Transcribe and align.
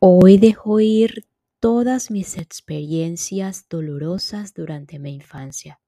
Hoy 0.00 0.38
dejo 0.38 0.78
ir 0.78 1.26
todas 1.58 2.12
mis 2.12 2.38
experiencias 2.38 3.66
dolorosas 3.68 4.54
durante 4.54 5.00
mi 5.00 5.12
infancia. 5.12 5.80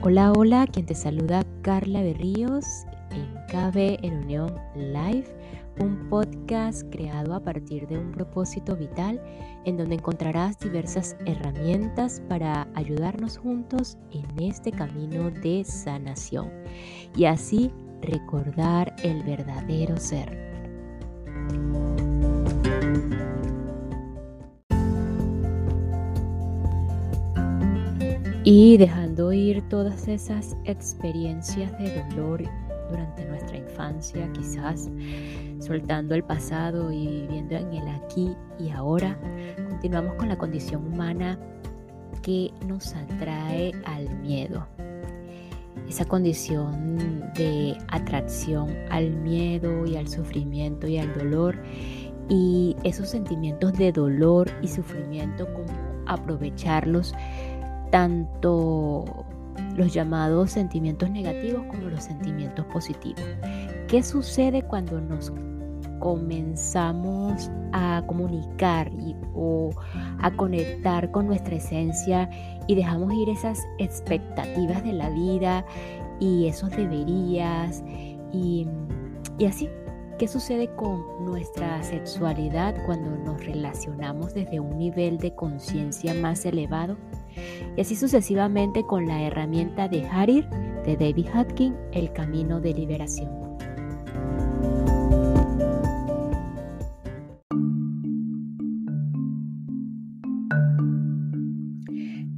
Hola, 0.00 0.32
hola, 0.32 0.66
quien 0.72 0.86
te 0.86 0.94
saluda 0.94 1.44
Carla 1.60 2.00
Berríos 2.00 2.64
en 3.10 3.34
KB 3.48 4.02
en 4.02 4.24
Unión 4.24 4.54
Live, 4.74 5.26
un 5.78 6.08
podcast 6.08 6.90
creado 6.90 7.34
a 7.34 7.44
partir 7.44 7.86
de 7.88 7.98
un 7.98 8.12
propósito 8.12 8.74
vital 8.74 9.20
en 9.66 9.76
donde 9.76 9.96
encontrarás 9.96 10.58
diversas 10.58 11.14
herramientas 11.26 12.22
para 12.26 12.68
ayudarnos 12.74 13.36
juntos 13.36 13.98
en 14.12 14.24
este 14.42 14.72
camino 14.72 15.30
de 15.30 15.62
sanación 15.64 16.50
y 17.14 17.26
así 17.26 17.70
recordar 18.02 18.94
el 19.02 19.22
verdadero 19.22 19.96
ser. 19.96 20.50
Y 28.42 28.78
dejando 28.78 29.32
ir 29.32 29.62
todas 29.68 30.08
esas 30.08 30.56
experiencias 30.64 31.70
de 31.78 32.02
dolor 32.10 32.42
durante 32.90 33.24
nuestra 33.26 33.58
infancia, 33.58 34.28
quizás 34.32 34.88
soltando 35.60 36.14
el 36.14 36.24
pasado 36.24 36.90
y 36.90 37.06
viviendo 37.06 37.56
en 37.56 37.72
el 37.74 37.88
aquí 37.88 38.34
y 38.58 38.70
ahora, 38.70 39.16
continuamos 39.68 40.14
con 40.14 40.28
la 40.28 40.38
condición 40.38 40.86
humana 40.86 41.38
que 42.22 42.50
nos 42.66 42.94
atrae 42.94 43.72
al 43.84 44.08
miedo 44.20 44.66
esa 45.90 46.04
condición 46.04 47.32
de 47.34 47.76
atracción 47.88 48.68
al 48.90 49.10
miedo 49.10 49.84
y 49.86 49.96
al 49.96 50.06
sufrimiento 50.06 50.86
y 50.86 50.98
al 50.98 51.12
dolor 51.18 51.58
y 52.28 52.76
esos 52.84 53.08
sentimientos 53.08 53.72
de 53.72 53.90
dolor 53.90 54.48
y 54.62 54.68
sufrimiento 54.68 55.52
como 55.52 55.66
aprovecharlos 56.06 57.12
tanto 57.90 59.26
los 59.76 59.92
llamados 59.92 60.52
sentimientos 60.52 61.10
negativos 61.10 61.64
como 61.66 61.88
los 61.88 62.04
sentimientos 62.04 62.64
positivos. 62.66 63.24
¿Qué 63.88 64.04
sucede 64.04 64.62
cuando 64.62 65.00
nos 65.00 65.32
comenzamos 65.98 67.50
a 67.72 68.04
comunicar 68.06 68.90
o 69.34 69.70
a 70.20 70.30
conectar 70.32 71.10
con 71.10 71.26
nuestra 71.26 71.56
esencia 71.56 72.28
y 72.70 72.76
dejamos 72.76 73.12
ir 73.14 73.28
esas 73.28 73.66
expectativas 73.78 74.84
de 74.84 74.92
la 74.92 75.10
vida 75.10 75.66
y 76.20 76.46
esos 76.46 76.70
deberías 76.70 77.82
y, 78.32 78.68
y 79.38 79.46
así. 79.46 79.68
¿Qué 80.20 80.28
sucede 80.28 80.72
con 80.76 81.24
nuestra 81.24 81.82
sexualidad 81.82 82.76
cuando 82.86 83.10
nos 83.10 83.44
relacionamos 83.44 84.34
desde 84.34 84.60
un 84.60 84.78
nivel 84.78 85.18
de 85.18 85.34
conciencia 85.34 86.14
más 86.14 86.44
elevado? 86.44 86.96
Y 87.76 87.80
así 87.80 87.96
sucesivamente 87.96 88.84
con 88.84 89.04
la 89.04 89.20
herramienta 89.20 89.88
de 89.88 90.06
Harir 90.06 90.48
de 90.86 90.96
David 90.96 91.26
Hutkin, 91.34 91.74
El 91.90 92.12
Camino 92.12 92.60
de 92.60 92.72
Liberación. 92.72 93.49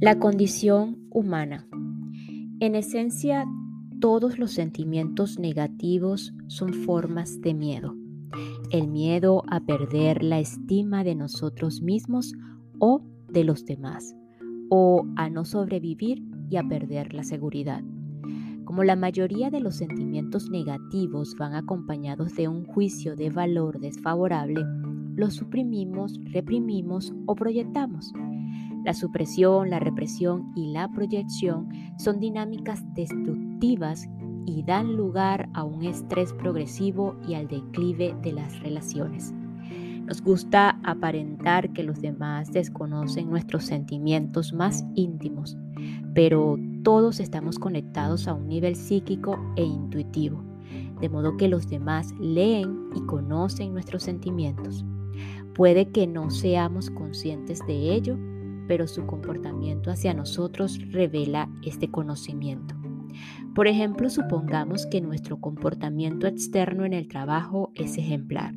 La 0.03 0.19
condición 0.19 0.97
humana. 1.11 1.65
En 2.59 2.75
esencia, 2.75 3.45
todos 4.01 4.37
los 4.37 4.51
sentimientos 4.51 5.39
negativos 5.39 6.33
son 6.47 6.73
formas 6.73 7.39
de 7.39 7.53
miedo. 7.53 7.95
El 8.69 8.89
miedo 8.89 9.45
a 9.47 9.61
perder 9.61 10.21
la 10.21 10.39
estima 10.39 11.05
de 11.05 11.15
nosotros 11.15 11.81
mismos 11.81 12.33
o 12.79 13.01
de 13.29 13.45
los 13.45 13.63
demás, 13.63 14.13
o 14.69 15.05
a 15.15 15.29
no 15.29 15.45
sobrevivir 15.45 16.21
y 16.49 16.57
a 16.57 16.67
perder 16.67 17.13
la 17.13 17.23
seguridad. 17.23 17.81
Como 18.65 18.83
la 18.83 18.97
mayoría 18.97 19.51
de 19.51 19.61
los 19.61 19.77
sentimientos 19.77 20.49
negativos 20.49 21.33
van 21.39 21.55
acompañados 21.55 22.35
de 22.35 22.49
un 22.49 22.65
juicio 22.65 23.15
de 23.15 23.29
valor 23.29 23.79
desfavorable, 23.79 24.65
los 25.15 25.35
suprimimos, 25.35 26.19
reprimimos 26.33 27.13
o 27.25 27.35
proyectamos. 27.35 28.11
La 28.83 28.93
supresión, 28.93 29.69
la 29.69 29.79
represión 29.79 30.51
y 30.55 30.71
la 30.71 30.89
proyección 30.89 31.69
son 31.97 32.19
dinámicas 32.19 32.83
destructivas 32.93 34.09
y 34.45 34.63
dan 34.63 34.97
lugar 34.97 35.49
a 35.53 35.63
un 35.63 35.83
estrés 35.83 36.33
progresivo 36.33 37.15
y 37.25 37.35
al 37.35 37.47
declive 37.47 38.13
de 38.21 38.33
las 38.33 38.59
relaciones. 38.59 39.33
Nos 40.05 40.21
gusta 40.21 40.81
aparentar 40.83 41.71
que 41.71 41.83
los 41.83 42.01
demás 42.01 42.51
desconocen 42.51 43.29
nuestros 43.29 43.63
sentimientos 43.63 44.51
más 44.51 44.83
íntimos, 44.95 45.57
pero 46.13 46.59
todos 46.83 47.21
estamos 47.21 47.57
conectados 47.59 48.27
a 48.27 48.33
un 48.33 48.49
nivel 48.49 48.75
psíquico 48.75 49.39
e 49.55 49.63
intuitivo, 49.63 50.43
de 50.99 51.07
modo 51.07 51.37
que 51.37 51.47
los 51.47 51.69
demás 51.69 52.13
leen 52.19 52.89
y 52.93 53.01
conocen 53.05 53.71
nuestros 53.71 54.03
sentimientos. 54.03 54.83
Puede 55.55 55.89
que 55.89 56.05
no 56.05 56.29
seamos 56.31 56.89
conscientes 56.89 57.65
de 57.65 57.93
ello, 57.93 58.17
pero 58.67 58.87
su 58.87 59.05
comportamiento 59.05 59.91
hacia 59.91 60.13
nosotros 60.13 60.79
revela 60.91 61.49
este 61.63 61.89
conocimiento. 61.89 62.75
Por 63.53 63.67
ejemplo, 63.67 64.09
supongamos 64.09 64.85
que 64.87 65.01
nuestro 65.01 65.39
comportamiento 65.39 66.27
externo 66.27 66.85
en 66.85 66.93
el 66.93 67.07
trabajo 67.07 67.71
es 67.75 67.97
ejemplar. 67.97 68.55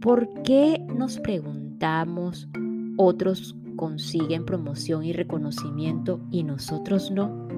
¿Por 0.00 0.42
qué 0.42 0.84
nos 0.94 1.18
preguntamos 1.18 2.48
otros 2.96 3.56
consiguen 3.76 4.44
promoción 4.44 5.04
y 5.04 5.12
reconocimiento 5.12 6.20
y 6.30 6.44
nosotros 6.44 7.10
no? 7.10 7.48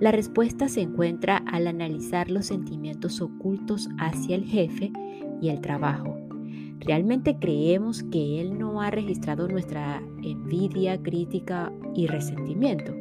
La 0.00 0.12
respuesta 0.12 0.68
se 0.68 0.80
encuentra 0.80 1.38
al 1.46 1.66
analizar 1.66 2.30
los 2.30 2.46
sentimientos 2.46 3.20
ocultos 3.20 3.88
hacia 3.98 4.36
el 4.36 4.44
jefe 4.44 4.92
y 5.40 5.48
el 5.48 5.60
trabajo 5.60 6.29
¿Realmente 6.80 7.36
creemos 7.38 8.02
que 8.04 8.40
Él 8.40 8.58
no 8.58 8.80
ha 8.80 8.90
registrado 8.90 9.46
nuestra 9.48 10.02
envidia, 10.22 11.00
crítica 11.02 11.70
y 11.94 12.06
resentimiento? 12.06 12.94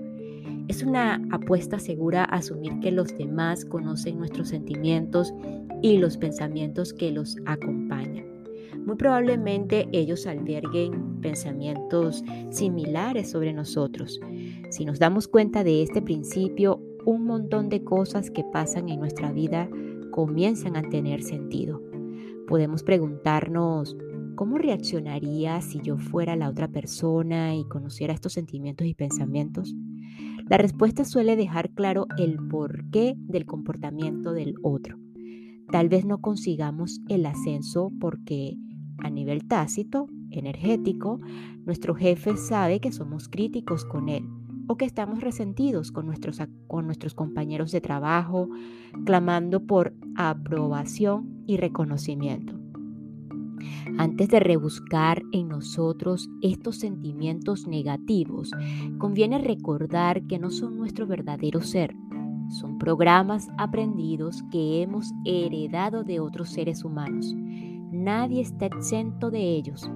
Es 0.67 0.83
una 0.83 1.21
apuesta 1.31 1.79
segura 1.79 2.25
asumir 2.25 2.79
que 2.81 2.91
los 2.91 3.17
demás 3.17 3.63
conocen 3.65 4.19
nuestros 4.19 4.49
sentimientos 4.49 5.33
y 5.81 5.97
los 5.97 6.17
pensamientos 6.17 6.93
que 6.93 7.11
los 7.11 7.37
acompañan. 7.45 8.25
Muy 8.85 8.97
probablemente 8.97 9.87
ellos 9.93 10.27
alberguen 10.27 11.21
pensamientos 11.21 12.23
similares 12.49 13.31
sobre 13.31 13.53
nosotros. 13.53 14.19
Si 14.69 14.85
nos 14.85 14.99
damos 14.99 15.27
cuenta 15.27 15.63
de 15.63 15.83
este 15.83 16.01
principio, 16.01 16.81
un 17.05 17.23
montón 17.25 17.69
de 17.69 17.83
cosas 17.83 18.29
que 18.29 18.43
pasan 18.43 18.89
en 18.89 18.99
nuestra 18.99 19.31
vida 19.31 19.69
comienzan 20.11 20.75
a 20.75 20.81
tener 20.81 21.23
sentido. 21.23 21.88
Podemos 22.49 22.81
preguntarnos, 22.81 23.95
¿cómo 24.33 24.57
reaccionaría 24.57 25.61
si 25.61 25.81
yo 25.83 25.97
fuera 25.97 26.35
la 26.35 26.49
otra 26.49 26.67
persona 26.67 27.55
y 27.55 27.63
conociera 27.65 28.11
estos 28.11 28.33
sentimientos 28.33 28.87
y 28.87 28.95
pensamientos? 28.95 29.75
La 30.49 30.57
respuesta 30.57 31.05
suele 31.05 31.35
dejar 31.35 31.69
claro 31.69 32.07
el 32.17 32.39
porqué 32.49 33.13
del 33.19 33.45
comportamiento 33.45 34.33
del 34.33 34.55
otro. 34.63 34.97
Tal 35.71 35.89
vez 35.89 36.05
no 36.05 36.21
consigamos 36.21 37.01
el 37.07 37.27
ascenso 37.27 37.91
porque 38.01 38.57
a 38.97 39.11
nivel 39.11 39.47
tácito, 39.47 40.07
energético, 40.31 41.19
nuestro 41.67 41.93
jefe 41.93 42.35
sabe 42.35 42.79
que 42.79 42.91
somos 42.91 43.29
críticos 43.29 43.85
con 43.85 44.09
él 44.09 44.23
o 44.69 44.77
que 44.77 44.85
estamos 44.85 45.21
resentidos 45.21 45.91
con 45.91 46.05
nuestros, 46.05 46.39
con 46.67 46.85
nuestros 46.85 47.15
compañeros 47.15 47.71
de 47.71 47.81
trabajo, 47.81 48.49
clamando 49.03 49.65
por 49.65 49.95
aprobación 50.15 51.43
y 51.47 51.57
reconocimiento. 51.57 52.53
Antes 53.97 54.29
de 54.29 54.39
rebuscar 54.39 55.23
en 55.31 55.47
nosotros 55.47 56.29
estos 56.43 56.77
sentimientos 56.77 57.67
negativos, 57.67 58.51
conviene 58.99 59.39
recordar 59.39 60.27
que 60.27 60.37
no 60.37 60.51
son 60.51 60.77
nuestro 60.77 61.07
verdadero 61.07 61.61
ser, 61.61 61.95
son 62.49 62.77
programas 62.77 63.49
aprendidos 63.57 64.43
que 64.51 64.83
hemos 64.83 65.11
heredado 65.25 66.03
de 66.03 66.19
otros 66.19 66.49
seres 66.49 66.85
humanos. 66.85 67.33
Nadie 67.91 68.41
está 68.41 68.67
exento 68.67 69.31
de 69.31 69.41
ellos 69.41 69.89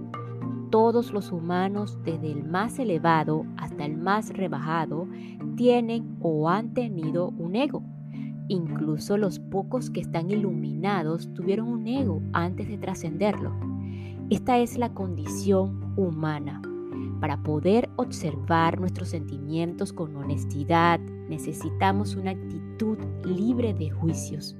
todos 0.74 1.14
los 1.14 1.32
humanos, 1.32 2.00
desde 2.04 2.32
el 2.32 2.44
más 2.46 2.80
elevado 2.80 3.46
hasta 3.58 3.86
el 3.86 3.96
más 3.96 4.30
rebajado, 4.32 5.08
tienen 5.56 6.18
o 6.20 6.50
han 6.50 6.74
tenido 6.74 7.28
un 7.38 7.56
ego. 7.56 7.84
Incluso 8.48 9.18
los 9.18 9.38
pocos 9.38 9.92
que 9.92 10.00
están 10.00 10.32
iluminados 10.32 11.32
tuvieron 11.36 11.68
un 11.68 11.86
ego 11.86 12.24
antes 12.34 12.68
de 12.70 12.80
trascenderlo. 12.80 13.54
Esta 14.32 14.58
es 14.58 14.80
la 14.80 14.96
condición 14.96 15.94
humana. 15.96 16.60
Para 17.22 17.44
poder 17.44 17.92
observar 17.98 18.80
nuestros 18.80 19.10
sentimientos 19.10 19.94
con 19.94 20.16
honestidad, 20.16 21.00
necesitamos 21.30 22.16
una 22.16 22.32
actitud 22.32 22.63
libre 23.24 23.74
de 23.74 23.90
juicios. 23.90 24.56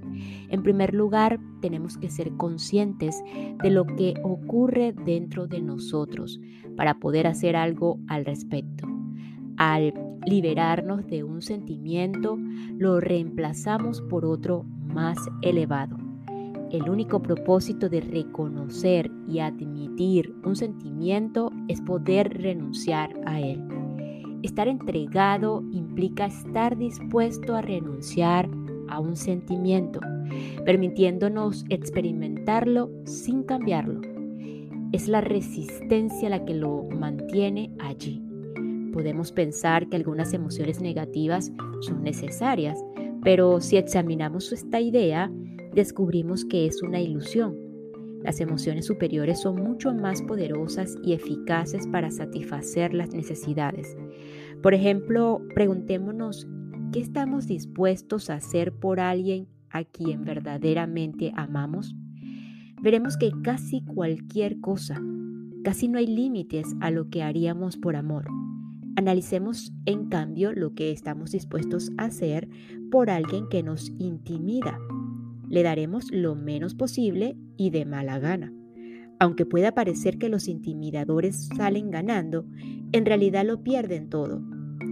En 0.50 0.64
primer 0.64 0.94
lugar, 0.94 1.40
tenemos 1.62 1.98
que 1.98 2.10
ser 2.10 2.32
conscientes 2.34 3.22
de 3.62 3.70
lo 3.70 3.86
que 3.86 4.14
ocurre 4.24 4.94
dentro 4.94 5.48
de 5.48 5.62
nosotros 5.62 6.40
para 6.76 7.00
poder 7.00 7.28
hacer 7.28 7.56
algo 7.56 8.00
al 8.08 8.26
respecto. 8.26 8.88
Al 9.58 9.94
liberarnos 10.26 11.06
de 11.08 11.24
un 11.24 11.42
sentimiento, 11.42 12.38
lo 12.78 13.00
reemplazamos 13.00 14.02
por 14.02 14.26
otro 14.26 14.64
más 14.94 15.18
elevado. 15.42 15.98
El 16.72 16.90
único 16.90 17.22
propósito 17.22 17.88
de 17.88 18.02
reconocer 18.02 19.12
y 19.28 19.40
admitir 19.40 20.34
un 20.44 20.56
sentimiento 20.56 21.52
es 21.68 21.82
poder 21.82 22.42
renunciar 22.42 23.14
a 23.26 23.40
él. 23.40 23.62
Estar 24.44 24.68
entregado 24.68 25.64
implica 25.72 26.26
estar 26.26 26.78
dispuesto 26.78 27.56
a 27.56 27.62
renunciar 27.62 28.50
a 28.90 29.00
un 29.00 29.16
sentimiento, 29.16 30.02
permitiéndonos 30.66 31.64
experimentarlo 31.70 32.92
sin 33.06 33.44
cambiarlo. 33.44 34.02
Es 34.92 35.08
la 35.08 35.22
resistencia 35.22 36.28
la 36.30 36.44
que 36.44 36.54
lo 36.56 36.84
mantiene 36.84 37.72
allí. 37.80 38.22
Podemos 38.92 39.32
pensar 39.32 39.88
que 39.88 39.96
algunas 39.96 40.34
emociones 40.34 40.82
negativas 40.82 41.52
son 41.80 42.04
necesarias, 42.04 42.78
pero 43.24 43.62
si 43.62 43.78
examinamos 43.78 44.52
esta 44.52 44.82
idea, 44.82 45.32
descubrimos 45.74 46.44
que 46.44 46.68
es 46.68 46.84
una 46.84 47.00
ilusión. 47.00 47.73
Las 48.24 48.40
emociones 48.40 48.86
superiores 48.86 49.42
son 49.42 49.62
mucho 49.62 49.94
más 49.94 50.22
poderosas 50.22 50.96
y 51.04 51.14
eficaces 51.14 51.88
para 51.88 52.10
satisfacer 52.10 52.94
las 52.94 53.14
necesidades. 53.14 53.98
Por 54.62 54.74
ejemplo, 54.74 55.42
preguntémonos 55.54 56.48
qué 56.94 57.02
estamos 57.02 57.48
dispuestos 57.48 58.30
a 58.30 58.36
hacer 58.36 58.72
por 58.72 59.02
alguien 59.02 59.48
a 59.70 59.84
quien 59.84 60.24
verdaderamente 60.24 61.34
amamos. 61.36 61.96
Veremos 62.82 63.18
que 63.18 63.32
casi 63.44 63.82
cualquier 63.84 64.62
cosa, 64.62 65.02
casi 65.64 65.90
no 65.90 65.98
hay 65.98 66.08
límites 66.08 66.68
a 66.80 66.92
lo 66.92 67.10
que 67.10 67.24
haríamos 67.24 67.76
por 67.76 67.98
amor. 67.98 68.26
Analicemos 68.96 69.74
en 69.86 70.08
cambio 70.08 70.54
lo 70.54 70.76
que 70.76 70.92
estamos 70.92 71.32
dispuestos 71.32 71.92
a 71.98 72.06
hacer 72.06 72.48
por 72.92 73.10
alguien 73.10 73.50
que 73.50 73.64
nos 73.64 73.90
intimida. 73.98 74.78
Le 75.54 75.62
daremos 75.62 76.12
lo 76.12 76.34
menos 76.34 76.74
posible 76.74 77.38
y 77.58 77.70
de 77.70 77.86
mala 77.86 78.18
gana. 78.18 78.52
Aunque 79.20 79.46
pueda 79.46 79.76
parecer 79.76 80.18
que 80.18 80.28
los 80.28 80.48
intimidadores 80.48 81.48
salen 81.56 81.92
ganando, 81.92 82.48
en 82.92 83.06
realidad 83.06 83.46
lo 83.46 83.62
pierden 83.62 84.10
todo. 84.10 84.42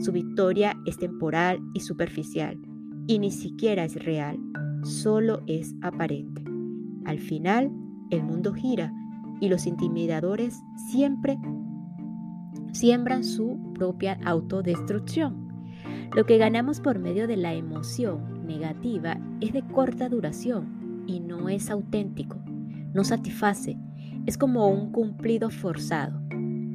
Su 0.02 0.12
victoria 0.12 0.78
es 0.86 1.00
temporal 1.00 1.60
y 1.74 1.80
superficial, 1.80 2.60
y 3.08 3.18
ni 3.18 3.32
siquiera 3.32 3.86
es 3.86 3.96
real, 4.06 4.38
solo 4.84 5.42
es 5.48 5.74
aparente. 5.82 6.44
Al 7.06 7.18
final, 7.18 7.72
el 8.12 8.22
mundo 8.22 8.54
gira 8.54 8.94
y 9.40 9.50
los 9.50 9.66
intimidadores 9.66 10.62
siempre 10.92 11.40
siembran 12.72 13.24
su 13.24 13.74
propia 13.74 14.20
autodestrucción. 14.26 15.51
Lo 16.16 16.26
que 16.26 16.38
ganamos 16.38 16.80
por 16.80 17.00
medio 17.00 17.28
de 17.28 17.38
la 17.38 17.54
emoción 17.54 18.46
negativa 18.46 19.18
es 19.40 19.54
de 19.54 19.62
corta 19.62 20.10
duración 20.10 21.04
y 21.08 21.20
no 21.20 21.50
es 21.50 21.70
auténtico, 21.70 22.38
no 22.94 23.04
satisface, 23.04 23.78
es 24.26 24.38
como 24.38 24.68
un 24.68 24.92
cumplido 24.92 25.50
forzado. 25.50 26.22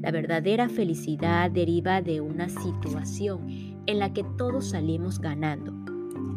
La 0.02 0.10
verdadera 0.10 0.68
felicidad 0.68 1.50
deriva 1.50 2.00
de 2.00 2.20
una 2.20 2.48
situación 2.48 3.46
en 3.86 3.98
la 3.98 4.12
que 4.12 4.24
todos 4.36 4.70
salimos 4.70 5.20
ganando. 5.20 5.72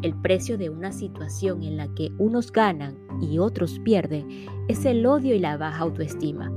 El 0.02 0.16
precio 0.22 0.58
de 0.58 0.70
una 0.70 0.92
situación 0.92 1.64
en 1.64 1.78
la 1.78 1.88
que 1.94 2.12
unos 2.18 2.52
ganan 2.52 2.98
y 3.22 3.38
otros 3.40 3.80
pierden 3.80 4.28
es 4.68 4.86
el 4.86 5.06
odio 5.06 5.36
y 5.36 5.40
la 5.40 5.58
baja 5.58 5.80
autoestima. 5.80 6.52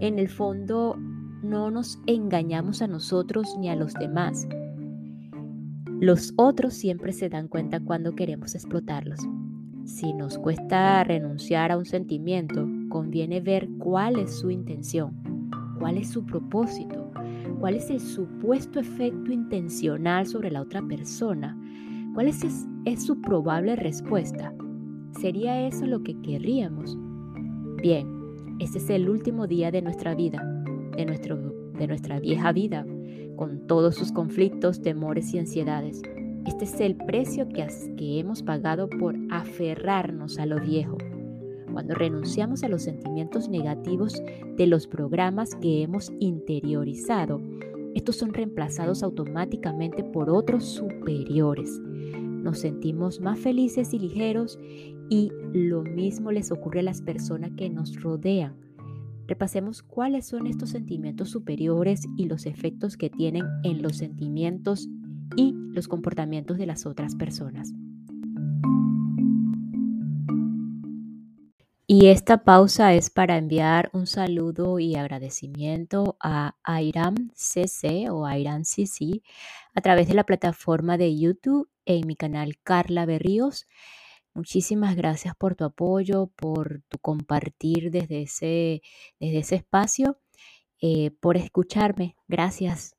En 0.00 0.18
el 0.18 0.28
fondo, 0.28 0.96
no 1.42 1.70
nos 1.70 2.00
engañamos 2.06 2.82
a 2.82 2.86
nosotros 2.86 3.54
ni 3.58 3.68
a 3.68 3.76
los 3.76 3.94
demás. 3.94 4.48
Los 6.00 6.32
otros 6.36 6.74
siempre 6.74 7.12
se 7.12 7.28
dan 7.28 7.48
cuenta 7.48 7.80
cuando 7.80 8.14
queremos 8.14 8.54
explotarlos. 8.54 9.20
Si 9.84 10.12
nos 10.12 10.38
cuesta 10.38 11.02
renunciar 11.02 11.72
a 11.72 11.76
un 11.76 11.86
sentimiento, 11.86 12.68
conviene 12.88 13.40
ver 13.40 13.68
cuál 13.78 14.18
es 14.18 14.38
su 14.38 14.50
intención, 14.50 15.16
cuál 15.80 15.98
es 15.98 16.10
su 16.10 16.24
propósito, 16.24 17.10
cuál 17.58 17.74
es 17.74 17.90
el 17.90 17.98
supuesto 17.98 18.78
efecto 18.78 19.32
intencional 19.32 20.26
sobre 20.26 20.50
la 20.50 20.62
otra 20.62 20.82
persona, 20.82 21.58
cuál 22.14 22.28
es, 22.28 22.44
su 23.04 23.20
probable 23.20 23.74
respuesta. 23.74 24.54
¿Sería 25.20 25.66
eso 25.66 25.86
lo 25.86 26.02
que 26.04 26.20
querríamos? 26.20 26.96
Bien, 27.82 28.06
este 28.60 28.78
es 28.78 28.88
el 28.90 29.08
último 29.08 29.46
día 29.46 29.70
de 29.70 29.82
nuestra 29.82 30.14
vida 30.14 30.58
de, 30.98 31.06
nuestro, 31.06 31.36
de 31.78 31.86
nuestra 31.86 32.18
vieja 32.18 32.52
vida, 32.52 32.84
con 33.38 33.66
todos 33.68 33.94
sus 33.94 34.10
conflictos, 34.10 34.82
temores 34.82 35.32
y 35.32 35.38
ansiedades. 35.38 36.02
Este 36.44 36.64
es 36.64 36.80
el 36.80 36.96
precio 36.96 37.48
que, 37.48 37.66
hemos 38.18 38.42
pagado 38.42 38.90
por 38.90 39.14
aferrarnos 39.30 40.38
a 40.38 40.46
lo 40.46 40.60
viejo. 40.60 40.98
Cuando 41.72 41.94
renunciamos 41.94 42.64
a 42.64 42.68
los 42.68 42.82
sentimientos 42.82 43.48
negativos 43.48 44.20
de 44.56 44.66
los 44.66 44.88
programas 44.88 45.54
que 45.54 45.82
hemos 45.82 46.12
interiorizado, 46.18 47.40
estos 47.94 48.16
son 48.16 48.34
reemplazados 48.34 49.02
automáticamente 49.02 50.02
por 50.02 50.30
otros 50.30 50.64
superiores. 50.64 51.78
Nos 51.80 52.58
sentimos 52.58 53.20
más 53.20 53.38
felices 53.38 53.94
y 53.94 54.00
ligeros 54.00 54.58
y 55.08 55.30
lo 55.52 55.82
mismo 55.82 56.32
les 56.32 56.50
ocurre 56.50 56.80
a 56.80 56.84
las 56.84 57.02
personas 57.02 57.52
que 57.56 57.70
nos 57.70 58.00
rodean 58.02 58.67
Repasemos 59.28 59.82
cuáles 59.82 60.26
son 60.26 60.46
estos 60.46 60.70
sentimientos 60.70 61.28
superiores 61.28 62.04
y 62.16 62.24
los 62.24 62.46
efectos 62.46 62.96
que 62.96 63.10
tienen 63.10 63.44
en 63.62 63.82
los 63.82 63.98
sentimientos 63.98 64.88
y 65.36 65.52
los 65.52 65.86
comportamientos 65.86 66.56
de 66.56 66.64
las 66.64 66.86
otras 66.86 67.14
personas. 67.14 67.74
Y 71.86 72.06
esta 72.06 72.42
pausa 72.44 72.94
es 72.94 73.10
para 73.10 73.36
enviar 73.36 73.90
un 73.92 74.06
saludo 74.06 74.78
y 74.78 74.94
agradecimiento 74.94 76.16
a 76.20 76.54
Airam 76.62 77.30
CC 77.34 78.08
o 78.10 78.24
Airam 78.24 78.64
CC 78.64 79.22
a 79.74 79.80
través 79.82 80.08
de 80.08 80.14
la 80.14 80.24
plataforma 80.24 80.96
de 80.96 81.18
YouTube 81.18 81.68
en 81.84 82.06
mi 82.06 82.16
canal 82.16 82.58
Carla 82.62 83.04
Berríos. 83.04 83.66
Muchísimas 84.34 84.94
gracias 84.94 85.34
por 85.34 85.54
tu 85.54 85.64
apoyo, 85.64 86.28
por 86.36 86.82
tu 86.88 86.98
compartir 86.98 87.90
desde 87.90 88.22
ese, 88.22 88.82
desde 89.18 89.38
ese 89.38 89.56
espacio, 89.56 90.18
eh, 90.80 91.10
por 91.20 91.36
escucharme. 91.36 92.16
Gracias. 92.28 92.94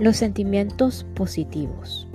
Los 0.00 0.16
sentimientos 0.16 1.04
positivos. 1.16 2.06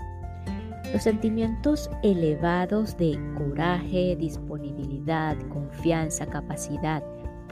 Los 0.94 1.04
sentimientos 1.04 1.90
elevados 2.04 2.96
de 2.98 3.20
coraje, 3.36 4.16
disponibilidad, 4.16 5.36
confianza, 5.50 6.28
capacidad, 6.28 7.04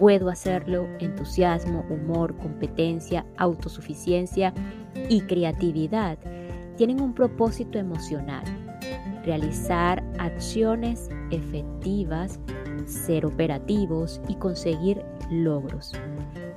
puedo 0.01 0.29
hacerlo, 0.29 0.87
entusiasmo, 0.97 1.85
humor, 1.87 2.35
competencia, 2.37 3.23
autosuficiencia 3.37 4.51
y 5.09 5.21
creatividad 5.21 6.17
tienen 6.75 6.99
un 6.99 7.13
propósito 7.13 7.77
emocional, 7.77 8.43
realizar 9.23 10.03
acciones 10.17 11.07
efectivas, 11.29 12.39
ser 12.87 13.27
operativos 13.27 14.19
y 14.27 14.33
conseguir 14.37 15.05
logros. 15.29 15.93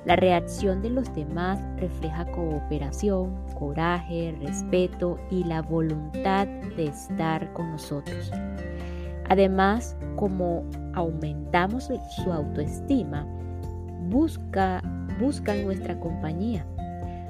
La 0.06 0.16
reacción 0.16 0.80
de 0.80 0.88
los 0.88 1.14
demás 1.14 1.60
refleja 1.76 2.24
cooperación, 2.32 3.36
coraje, 3.58 4.34
respeto 4.40 5.18
y 5.30 5.44
la 5.44 5.60
voluntad 5.60 6.46
de 6.46 6.86
estar 6.86 7.52
con 7.52 7.72
nosotros. 7.72 8.32
Además, 9.28 9.98
como 10.16 10.64
aumentamos 10.94 11.90
su 12.16 12.32
autoestima, 12.32 13.26
busca, 14.08 14.82
buscan 15.20 15.64
nuestra 15.64 15.98
compañía. 15.98 16.66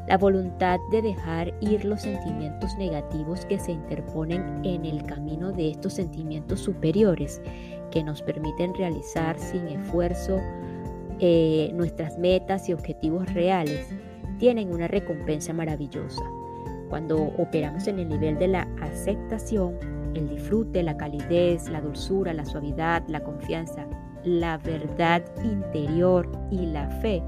La 0.09 0.19
voluntad 0.19 0.79
de 0.91 1.01
dejar 1.01 1.55
ir 1.61 1.85
los 1.85 2.03
sentimientos 2.03 2.77
negativos 2.77 3.47
que 3.47 3.59
se 3.59 3.73
interponen 3.73 4.61
en 4.63 4.85
el 4.85 5.03
camino 5.05 5.51
de 5.51 5.71
estos 5.71 5.95
sentimientos 5.95 6.61
superiores 6.61 7.41
que 7.91 8.05
nos 8.05 8.21
permiten 8.21 8.75
realizar 8.75 9.39
sin 9.39 9.67
esfuerzo 9.69 10.39
eh, 11.21 11.71
nuestras 11.75 12.19
metas 12.19 12.69
y 12.69 12.73
objetivos 12.73 13.33
reales, 13.33 13.89
tienen 14.39 14.75
una 14.75 14.89
recompensa 14.89 15.53
maravillosa. 15.53 16.23
Cuando 16.91 17.17
operamos 17.39 17.87
en 17.87 18.01
el 18.01 18.09
nivel 18.09 18.39
de 18.39 18.49
la 18.49 18.69
aceptación, 18.83 19.77
el 20.17 20.29
disfrute, 20.29 20.83
la 20.83 20.97
calidez, 20.97 21.69
la 21.69 21.81
dulzura, 21.81 22.33
la 22.33 22.45
suavidad, 22.45 23.03
la 23.09 23.23
confianza, 23.23 23.87
la 24.25 24.59
verdad 24.59 25.23
interior 25.45 26.31
y 26.51 26.67
la 26.67 26.89
fe, 27.01 27.23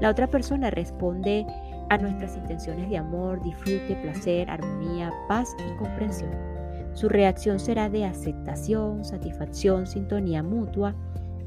la 0.00 0.10
otra 0.10 0.28
persona 0.28 0.70
responde 0.70 1.44
a 1.90 1.98
nuestras 1.98 2.36
intenciones 2.36 2.88
de 2.88 2.98
amor, 2.98 3.42
disfrute, 3.42 3.98
placer, 4.02 4.48
armonía, 4.48 5.12
paz 5.28 5.56
y 5.58 5.76
comprensión. 5.76 6.30
Su 6.92 7.08
reacción 7.08 7.58
será 7.58 7.88
de 7.88 8.04
aceptación, 8.04 9.04
satisfacción, 9.04 9.86
sintonía 9.86 10.42
mutua, 10.42 10.94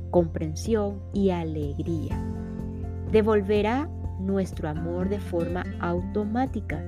comprensión 0.10 1.02
y 1.14 1.30
alegría. 1.30 2.20
Devolverá 3.12 3.90
nuestro 4.20 4.70
amor 4.70 5.10
de 5.10 5.20
forma 5.20 5.64
automática. 5.80 6.84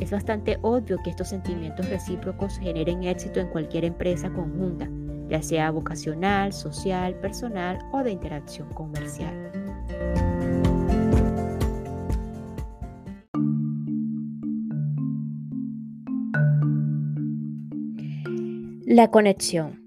Es 0.00 0.12
bastante 0.12 0.58
obvio 0.62 0.98
que 1.02 1.10
estos 1.10 1.28
sentimientos 1.28 1.88
recíprocos 1.88 2.58
generen 2.58 3.02
éxito 3.02 3.40
en 3.40 3.48
cualquier 3.48 3.84
empresa 3.84 4.30
conjunta, 4.30 4.88
ya 5.28 5.42
sea 5.42 5.70
vocacional, 5.70 6.52
social, 6.52 7.14
personal 7.16 7.78
o 7.92 8.02
de 8.02 8.12
interacción 8.12 8.68
comercial. 8.74 9.50
La 18.86 19.08
conexión. 19.10 19.82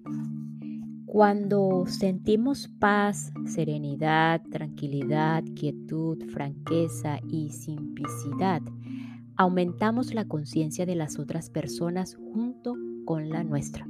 Cuando 1.06 1.86
sentimos 1.88 2.70
paz, 2.80 3.34
serenidad, 3.46 4.42
tranquilidad, 4.52 5.44
quietud, 5.56 6.24
franqueza 6.32 7.20
y 7.28 7.50
simplicidad, 7.50 8.62
aumentamos 9.36 10.14
la 10.14 10.26
conciencia 10.26 10.86
de 10.86 10.96
las 10.96 11.20
otras 11.20 11.50
personas 11.50 12.16
junto 12.16 12.76
con 13.06 13.30
la 13.30 13.44
nuestra 13.44 13.88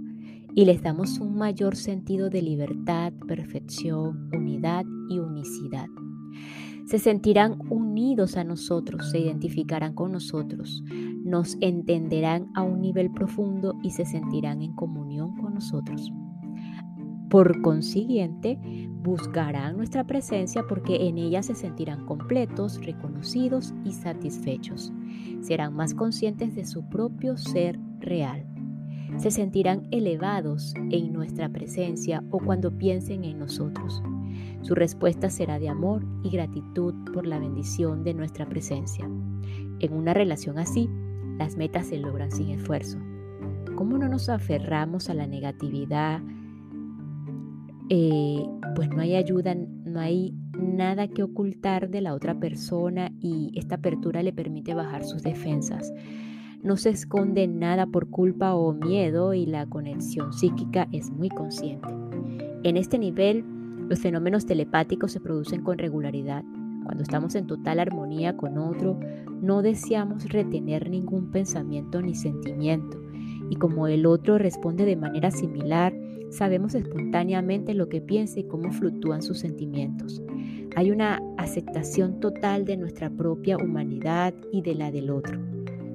y 0.53 0.65
les 0.65 0.81
damos 0.81 1.19
un 1.19 1.36
mayor 1.36 1.75
sentido 1.75 2.29
de 2.29 2.41
libertad, 2.41 3.13
perfección, 3.27 4.29
unidad 4.33 4.86
y 5.10 5.19
unicidad. 5.19 5.88
Se 6.86 7.00
sentirán 7.00 7.57
unidos 7.69 8.36
a 8.36 8.43
nosotros, 8.43 9.12
se 9.12 9.19
identificarán 9.19 9.93
con 9.93 10.12
nosotros, 10.12 10.83
nos 11.24 11.55
entenderán 11.62 12.50
a 12.53 12.63
un 12.63 12.81
nivel 12.81 13.12
profundo 13.12 13.75
y 13.81 13.91
se 13.91 14.05
sentirán 14.05 14.62
en 14.62 14.74
comunión 14.74 15.38
con 15.38 15.53
nosotros. 15.53 16.12
Por 17.29 17.62
consiguiente, 17.62 18.60
buscarán 19.03 19.77
nuestra 19.77 20.05
presencia 20.05 20.63
porque 20.67 21.07
en 21.07 21.17
ella 21.17 21.41
se 21.43 21.55
sentirán 21.55 22.05
completos, 22.05 22.83
reconocidos 22.83 23.74
y 23.86 23.93
satisfechos. 23.93 24.91
Serán 25.41 25.75
más 25.75 25.94
conscientes 25.94 26.56
de 26.56 26.65
su 26.65 26.88
propio 26.89 27.38
ser 27.38 27.80
real. 28.00 28.46
Se 29.18 29.32
sentirán 29.32 29.88
elevados 29.91 30.74
en 30.89 31.12
nuestra 31.12 31.50
presencia 31.50 32.24
o 32.32 32.39
cuando 32.39 32.77
piensen 32.77 33.24
en 33.24 33.39
nosotros. 33.39 34.01
Su 34.62 34.75
respuesta 34.75 35.30
será 35.30 35.60
de 35.60 35.70
amor 35.70 36.06
y 36.24 36.30
gratitud 36.30 36.94
por 37.13 37.25
la 37.25 37.39
bendición 37.39 38.03
de 38.03 38.13
nuestra 38.13 38.48
presencia. 38.48 39.06
En 39.80 39.94
una 39.94 40.13
relación 40.13 40.60
así, 40.60 40.89
las 41.38 41.58
metas 41.58 41.88
se 41.88 41.98
logran 41.98 42.32
sin 42.32 42.50
esfuerzo. 42.50 43.00
¿Cómo 43.75 43.98
no 43.98 44.08
nos 44.08 44.30
aferramos 44.30 45.10
a 45.10 45.13
la 45.13 45.27
negatividad? 45.27 46.22
Eh, 47.89 48.46
pues 48.75 48.89
no 48.89 49.01
hay 49.01 49.15
ayuda, 49.15 49.56
no 49.56 50.00
hay 50.00 50.34
nada 50.62 51.08
que 51.08 51.24
ocultar 51.24 51.89
de 51.89 52.01
la 52.01 52.13
otra 52.13 52.39
persona 52.39 53.12
y 53.20 53.51
esta 53.56 53.75
apertura 53.75 54.24
le 54.24 54.34
permite 54.34 54.74
bajar 54.74 55.03
sus 55.03 55.24
defensas. 55.24 55.94
No 56.63 56.77
se 56.77 56.89
esconde 56.89 57.48
nada 57.48 57.88
por 57.88 58.10
culpa 58.10 58.53
o 58.53 58.72
miedo 58.72 59.34
y 59.34 59.46
la 59.46 59.65
conexión 59.65 60.32
psíquica 60.32 60.88
es 60.91 61.10
muy 61.10 61.30
consciente. 61.30 61.89
En 62.63 62.77
este 62.77 63.00
nivel, 63.00 63.44
los 63.89 64.00
fenómenos 64.00 64.46
telepáticos 64.46 65.12
se 65.12 65.20
producen 65.20 65.63
con 65.63 65.80
regularidad. 65.80 66.44
Cuando 66.84 67.03
estamos 67.03 67.36
en 67.36 67.48
total 67.48 67.80
armonía 67.80 68.38
con 68.38 68.58
otro, 68.58 69.00
no 69.41 69.62
deseamos 69.63 70.30
retener 70.30 70.89
ningún 70.89 71.32
pensamiento 71.32 72.01
ni 72.01 72.13
sentimiento. 72.13 73.11
Y 73.51 73.58
como 73.58 73.86
el 73.88 74.05
otro 74.05 74.38
responde 74.38 74.86
de 74.86 74.96
manera 74.96 75.29
similar, 75.29 75.93
sabemos 76.29 76.74
espontáneamente 76.74 77.74
lo 77.74 77.89
que 77.89 78.00
piensa 78.00 78.39
y 78.39 78.46
cómo 78.46 78.72
fluctúan 78.72 79.22
sus 79.22 79.39
sentimientos. 79.39 80.24
Hay 80.77 80.89
una 80.89 81.22
aceptación 81.38 82.22
total 82.22 82.63
de 82.63 82.77
nuestra 82.77 83.10
propia 83.10 83.58
humanidad 83.58 84.34
y 84.53 84.62
de 84.62 84.74
la 84.74 84.89
del 84.89 85.10
otro. 85.10 85.38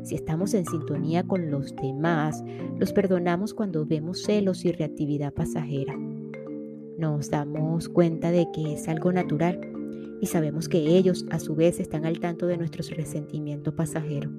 Si 0.02 0.14
estamos 0.14 0.52
en 0.52 0.66
sintonía 0.66 1.22
con 1.22 1.50
los 1.50 1.74
demás, 1.76 2.44
los 2.78 2.92
perdonamos 2.92 3.54
cuando 3.54 3.86
vemos 3.86 4.22
celos 4.22 4.66
y 4.66 4.72
reactividad 4.72 5.32
pasajera. 5.32 5.96
Nos 6.98 7.30
damos 7.30 7.88
cuenta 7.88 8.32
de 8.32 8.48
que 8.52 8.74
es 8.74 8.86
algo 8.86 9.12
natural 9.12 9.58
y 10.20 10.26
sabemos 10.26 10.68
que 10.68 10.98
ellos 10.98 11.24
a 11.30 11.38
su 11.38 11.54
vez 11.54 11.80
están 11.80 12.04
al 12.04 12.20
tanto 12.20 12.46
de 12.46 12.58
nuestro 12.58 12.84
resentimiento 12.94 13.74
pasajero. 13.74 14.30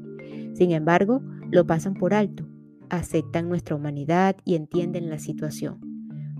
Sin 0.53 0.69
embargo, 0.69 1.24
lo 1.50 1.65
pasan 1.65 1.95
por 1.95 2.13
alto, 2.13 2.45
aceptan 2.89 3.50
nuestra 3.50 3.75
humanidad 3.75 4.38
y 4.46 4.56
entienden 4.56 5.10
la 5.10 5.20
situación. 5.20 5.79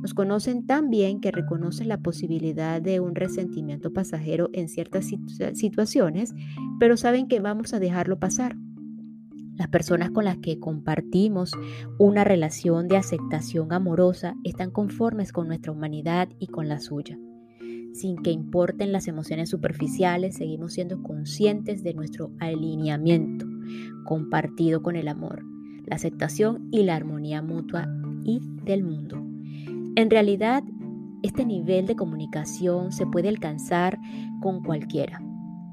Nos 0.02 0.14
conocen 0.14 0.66
tan 0.68 0.90
bien 0.90 1.20
que 1.20 1.32
reconocen 1.32 1.88
la 1.88 1.98
posibilidad 1.98 2.82
de 2.82 3.00
un 3.00 3.16
resentimiento 3.16 3.92
pasajero 3.92 4.50
en 4.54 4.70
ciertas 4.70 5.08
situaciones, 5.54 6.34
pero 6.80 6.98
saben 6.98 7.28
que 7.28 7.40
vamos 7.40 7.74
a 7.74 7.80
dejarlo 7.80 8.20
pasar. 8.20 8.56
Las 9.56 9.70
personas 9.70 10.12
con 10.12 10.26
las 10.26 10.38
que 10.38 10.60
compartimos 10.60 11.52
una 11.98 12.24
relación 12.24 12.88
de 12.88 12.98
aceptación 12.98 13.74
amorosa 13.74 14.36
están 14.44 14.70
conformes 14.70 15.32
con 15.32 15.48
nuestra 15.48 15.72
humanidad 15.72 16.30
y 16.38 16.48
con 16.48 16.68
la 16.70 16.80
suya. 16.80 17.18
Sin 17.94 18.22
que 18.22 18.30
importen 18.30 18.92
las 18.92 19.08
emociones 19.08 19.50
superficiales, 19.50 20.36
seguimos 20.36 20.74
siendo 20.74 21.02
conscientes 21.02 21.82
de 21.82 21.96
nuestro 21.96 22.32
alineamiento 22.40 23.48
compartido 24.06 24.84
con 24.84 24.96
el 24.96 25.08
amor, 25.08 25.44
la 25.88 25.96
aceptación 25.96 26.68
y 26.72 26.84
la 26.84 26.96
armonía 26.96 27.42
mutua 27.42 27.88
y 28.24 28.40
del 28.64 28.84
mundo. 28.84 29.18
En 29.96 30.10
realidad, 30.12 30.64
este 31.24 31.46
nivel 31.46 31.88
de 31.88 31.96
comunicación 31.96 32.92
se 32.92 33.08
puede 33.08 33.30
alcanzar 33.30 33.98
con 34.42 34.62
cualquiera. 34.64 35.20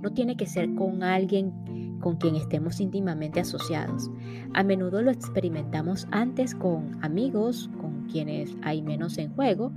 No 0.00 0.12
tiene 0.12 0.37
que 0.37 0.47
ser 0.47 0.75
con 0.75 1.02
alguien 1.02 1.52
con 2.00 2.16
quien 2.16 2.37
estemos 2.37 2.80
íntimamente 2.80 3.40
asociados. 3.40 4.11
A 4.52 4.62
menudo 4.62 5.00
lo 5.00 5.11
experimentamos 5.11 6.06
antes 6.11 6.54
con 6.54 7.02
amigos, 7.02 7.71
con 7.80 8.06
quienes 8.09 8.54
hay 8.62 8.83
menos 8.83 9.16
en 9.16 9.33
juego, 9.33 9.73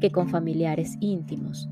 que 0.00 0.12
con 0.12 0.28
familiares 0.28 0.96
íntimos. 1.00 1.68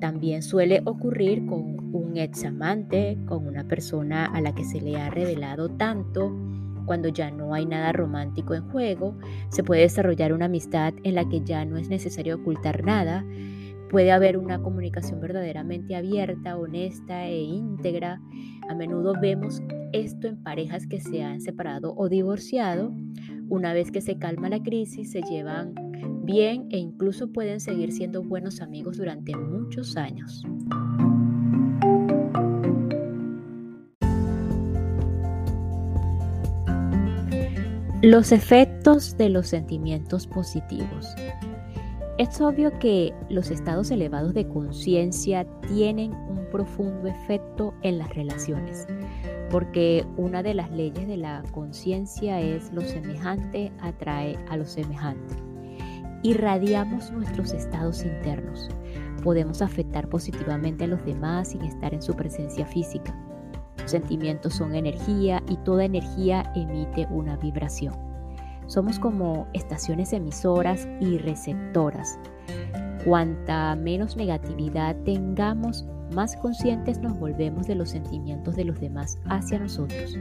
También 0.00 0.42
suele 0.42 0.80
ocurrir 0.86 1.44
con 1.44 1.94
un 1.94 2.16
ex 2.16 2.44
amante, 2.44 3.18
con 3.26 3.46
una 3.46 3.64
persona 3.64 4.24
a 4.24 4.40
la 4.40 4.54
que 4.54 4.64
se 4.64 4.80
le 4.80 4.96
ha 4.96 5.10
revelado 5.10 5.68
tanto, 5.68 6.34
cuando 6.86 7.08
ya 7.08 7.30
no 7.30 7.54
hay 7.54 7.66
nada 7.66 7.92
romántico 7.92 8.54
en 8.54 8.68
juego, 8.70 9.16
se 9.48 9.62
puede 9.62 9.82
desarrollar 9.82 10.32
una 10.32 10.46
amistad 10.46 10.94
en 11.02 11.14
la 11.14 11.28
que 11.28 11.40
ya 11.40 11.64
no 11.64 11.76
es 11.76 11.88
necesario 11.88 12.36
ocultar 12.36 12.84
nada, 12.84 13.24
puede 13.92 14.10
haber 14.10 14.38
una 14.38 14.60
comunicación 14.62 15.20
verdaderamente 15.20 15.94
abierta, 15.94 16.56
honesta 16.56 17.26
e 17.26 17.42
íntegra. 17.42 18.20
A 18.70 18.74
menudo 18.74 19.12
vemos 19.20 19.62
esto 19.92 20.28
en 20.28 20.42
parejas 20.42 20.86
que 20.86 21.00
se 21.00 21.22
han 21.22 21.42
separado 21.42 21.94
o 21.96 22.08
divorciado. 22.08 22.94
Una 23.50 23.74
vez 23.74 23.92
que 23.92 24.00
se 24.00 24.16
calma 24.16 24.48
la 24.48 24.62
crisis, 24.62 25.10
se 25.10 25.20
llevan 25.20 25.74
bien 26.24 26.68
e 26.70 26.78
incluso 26.78 27.32
pueden 27.32 27.60
seguir 27.60 27.92
siendo 27.92 28.22
buenos 28.22 28.62
amigos 28.62 28.96
durante 28.96 29.36
muchos 29.36 29.98
años. 29.98 30.42
Los 38.02 38.32
efectos 38.32 39.16
de 39.16 39.28
los 39.28 39.46
sentimientos 39.46 40.26
positivos. 40.26 41.14
Es 42.18 42.40
obvio 42.40 42.76
que 42.80 43.14
los 43.28 43.52
estados 43.52 43.92
elevados 43.92 44.34
de 44.34 44.48
conciencia 44.48 45.46
tienen 45.68 46.12
un 46.12 46.48
profundo 46.50 47.06
efecto 47.06 47.74
en 47.82 47.98
las 47.98 48.12
relaciones, 48.12 48.88
porque 49.52 50.04
una 50.16 50.42
de 50.42 50.52
las 50.52 50.72
leyes 50.72 51.06
de 51.06 51.16
la 51.16 51.44
conciencia 51.52 52.40
es 52.40 52.72
lo 52.72 52.80
semejante 52.80 53.70
atrae 53.80 54.36
a 54.50 54.56
lo 54.56 54.66
semejante. 54.66 55.36
Irradiamos 56.24 57.12
nuestros 57.12 57.52
estados 57.52 58.04
internos. 58.04 58.68
Podemos 59.22 59.62
afectar 59.62 60.08
positivamente 60.08 60.84
a 60.84 60.88
los 60.88 61.04
demás 61.04 61.50
sin 61.50 61.62
estar 61.62 61.94
en 61.94 62.02
su 62.02 62.16
presencia 62.16 62.66
física 62.66 63.16
sentimientos 63.86 64.54
son 64.54 64.74
energía 64.74 65.42
y 65.48 65.56
toda 65.58 65.84
energía 65.84 66.50
emite 66.54 67.06
una 67.10 67.36
vibración. 67.36 67.94
Somos 68.66 68.98
como 68.98 69.46
estaciones 69.52 70.12
emisoras 70.12 70.88
y 71.00 71.18
receptoras. 71.18 72.18
Cuanta 73.04 73.74
menos 73.76 74.16
negatividad 74.16 74.96
tengamos, 75.04 75.84
más 76.14 76.36
conscientes 76.36 76.98
nos 77.00 77.18
volvemos 77.18 77.66
de 77.66 77.74
los 77.74 77.90
sentimientos 77.90 78.54
de 78.54 78.64
los 78.64 78.80
demás 78.80 79.18
hacia 79.26 79.58
nosotros. 79.58 80.16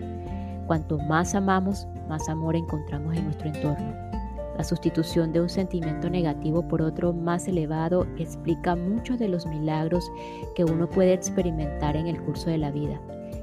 Cuanto 0.67 0.97
más 0.97 1.35
amamos, 1.35 1.87
más 2.09 2.27
amor 2.29 2.55
encontramos 2.55 3.15
en 3.15 3.25
nuestro 3.25 3.49
entorno. 3.49 3.93
La 4.57 4.63
sustitución 4.63 5.31
de 5.31 5.41
un 5.41 5.49
sentimiento 5.49 6.09
negativo 6.09 6.67
por 6.67 6.81
otro 6.81 7.13
más 7.13 7.47
elevado 7.47 8.05
explica 8.17 8.75
muchos 8.75 9.17
de 9.19 9.27
los 9.27 9.45
milagros 9.45 10.11
que 10.55 10.65
uno 10.65 10.89
puede 10.89 11.13
experimentar 11.13 11.95
en 11.95 12.07
el 12.07 12.21
curso 12.21 12.49
de 12.49 12.57
la 12.57 12.71
vida 12.71 12.99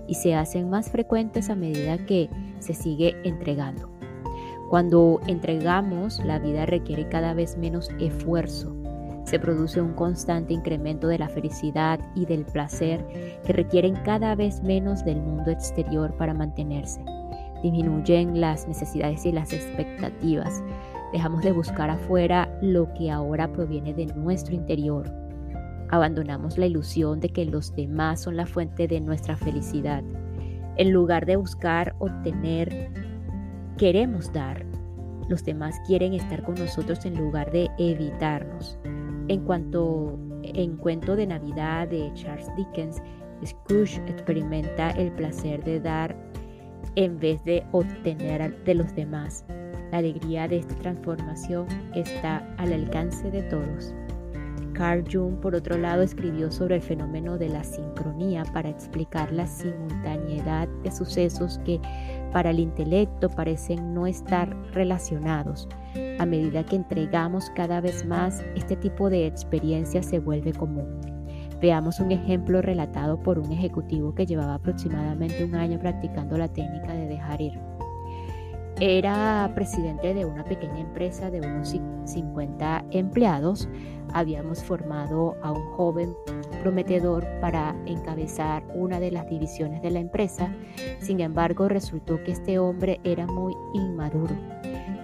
y 0.09 0.15
se 0.15 0.35
hacen 0.35 0.69
más 0.69 0.91
frecuentes 0.91 1.51
a 1.51 1.55
medida 1.55 1.99
que 2.07 2.29
se 2.59 2.75
sigue 2.75 3.15
entregando. 3.23 3.89
Cuando 4.69 5.21
entregamos, 5.27 6.23
la 6.25 6.39
vida 6.39 6.67
requiere 6.67 7.09
cada 7.09 7.33
vez 7.33 7.57
menos 7.57 7.91
esfuerzo. 8.01 8.75
Se 9.25 9.39
produce 9.39 9.81
un 9.81 9.95
constante 9.95 10.55
incremento 10.55 11.07
de 11.09 11.19
la 11.19 11.29
felicidad 11.29 12.01
y 12.15 12.27
del 12.27 12.45
placer 12.45 13.07
que 13.45 13.53
requieren 13.53 13.95
cada 14.05 14.35
vez 14.35 14.63
menos 14.63 15.05
del 15.05 15.21
mundo 15.21 15.51
exterior 15.51 16.15
para 16.17 16.35
mantenerse. 16.35 17.03
Disminuyen 17.63 18.41
las 18.41 18.67
necesidades 18.69 19.25
y 19.27 19.33
las 19.33 19.53
expectativas. 19.53 20.63
Dejamos 21.13 21.43
de 21.43 21.53
buscar 21.53 21.91
afuera 21.91 22.49
lo 22.63 22.93
que 22.95 23.11
ahora 23.11 23.51
proviene 23.53 23.95
de 23.95 24.07
nuestro 24.07 24.55
interior. 24.55 25.28
Abandonamos 25.91 26.59
la 26.59 26.67
ilusión 26.67 27.21
de 27.21 27.31
que 27.31 27.45
los 27.45 27.75
demás 27.75 28.23
son 28.23 28.37
la 28.37 28.47
fuente 28.47 28.87
de 28.89 29.01
nuestra 29.01 29.37
felicidad. 29.37 30.03
En 30.77 30.93
lugar 30.93 31.27
de 31.27 31.37
buscar 31.37 31.95
obtener 31.99 32.91
queremos 33.79 34.33
dar. 34.33 34.65
Los 35.29 35.45
demás 35.45 35.77
quieren 35.87 36.15
estar 36.15 36.43
con 36.43 36.57
nosotros 36.57 37.05
en 37.05 37.17
lugar 37.17 37.51
de 37.53 37.69
evitarnos. 37.79 38.79
En 39.29 39.45
cuanto 39.45 40.19
en 40.43 40.77
cuento 40.77 41.17
de 41.17 41.27
Navidad 41.27 41.89
de 41.89 42.11
Charles 42.15 42.49
Dickens, 42.57 43.03
Scrooge 43.45 44.01
experimenta 44.07 44.91
el 44.91 45.13
placer 45.13 45.63
de 45.65 45.81
dar 45.81 46.17
en 46.97 47.19
vez 47.19 47.43
de 47.45 47.65
obtener 47.73 48.63
de 48.65 48.75
los 48.75 48.95
demás. 48.95 49.45
La 49.93 49.99
alegría 49.99 50.49
de 50.49 50.59
esta 50.59 50.75
transformación 50.77 51.67
está 51.95 52.39
al 52.59 52.73
alcance 52.73 53.31
de 53.31 53.43
todos. 53.45 53.95
Carl 54.79 55.03
Jung, 55.13 55.41
por 55.41 55.57
otro 55.57 55.77
lado, 55.77 56.03
escribió 56.03 56.53
sobre 56.53 56.77
el 56.77 56.83
fenómeno 56.83 57.37
de 57.37 57.49
la 57.49 57.65
sincronía 57.65 58.45
para 58.55 58.69
explicar 58.69 59.33
la 59.33 59.49
simultaneidad 59.49 60.69
de 60.85 60.93
sucesos 60.93 61.59
que 61.65 61.81
para 62.33 62.51
el 62.51 62.61
intelecto 62.61 63.29
parecen 63.29 63.93
no 63.93 64.07
estar 64.07 64.57
relacionados. 64.73 65.69
A 66.21 66.27
medida 66.27 66.65
que 66.65 66.77
entregamos 66.77 67.51
cada 67.57 67.81
vez 67.81 68.07
más, 68.07 68.45
este 68.55 68.77
tipo 68.77 69.11
de 69.11 69.27
experiencia 69.27 70.01
se 70.01 70.21
vuelve 70.21 70.53
común. 70.53 71.01
Veamos 71.61 71.99
un 71.99 72.13
ejemplo 72.13 72.63
relatado 72.63 73.21
por 73.21 73.41
un 73.41 73.51
ejecutivo 73.51 74.15
que 74.15 74.27
llevaba 74.27 74.55
aproximadamente 74.55 75.45
un 75.45 75.57
año 75.57 75.81
practicando 75.81 76.39
la 76.39 76.47
técnica 76.47 76.93
de 76.93 77.09
dejar 77.09 77.41
ir. 77.41 77.78
Era 78.81 79.51
presidente 79.57 80.15
de 80.15 80.25
una 80.25 80.45
pequeña 80.45 80.79
empresa 80.79 81.33
de 81.33 81.41
unos 81.41 81.75
50 82.05 82.85
empleados. 82.93 83.69
Habíamos 84.13 84.63
formado 84.63 85.37
a 85.43 85.51
un 85.51 85.65
joven 85.73 86.15
prometedor 86.63 87.27
para 87.41 87.75
encabezar 87.87 88.63
una 88.77 89.01
de 89.01 89.11
las 89.11 89.29
divisiones 89.29 89.83
de 89.83 89.91
la 89.91 89.99
empresa. 89.99 90.55
Sin 91.01 91.19
embargo, 91.19 91.69
resultó 91.69 92.23
que 92.23 92.31
este 92.31 92.61
hombre 92.61 93.01
era 93.03 93.27
muy 93.27 93.53
inmaduro. 93.75 94.37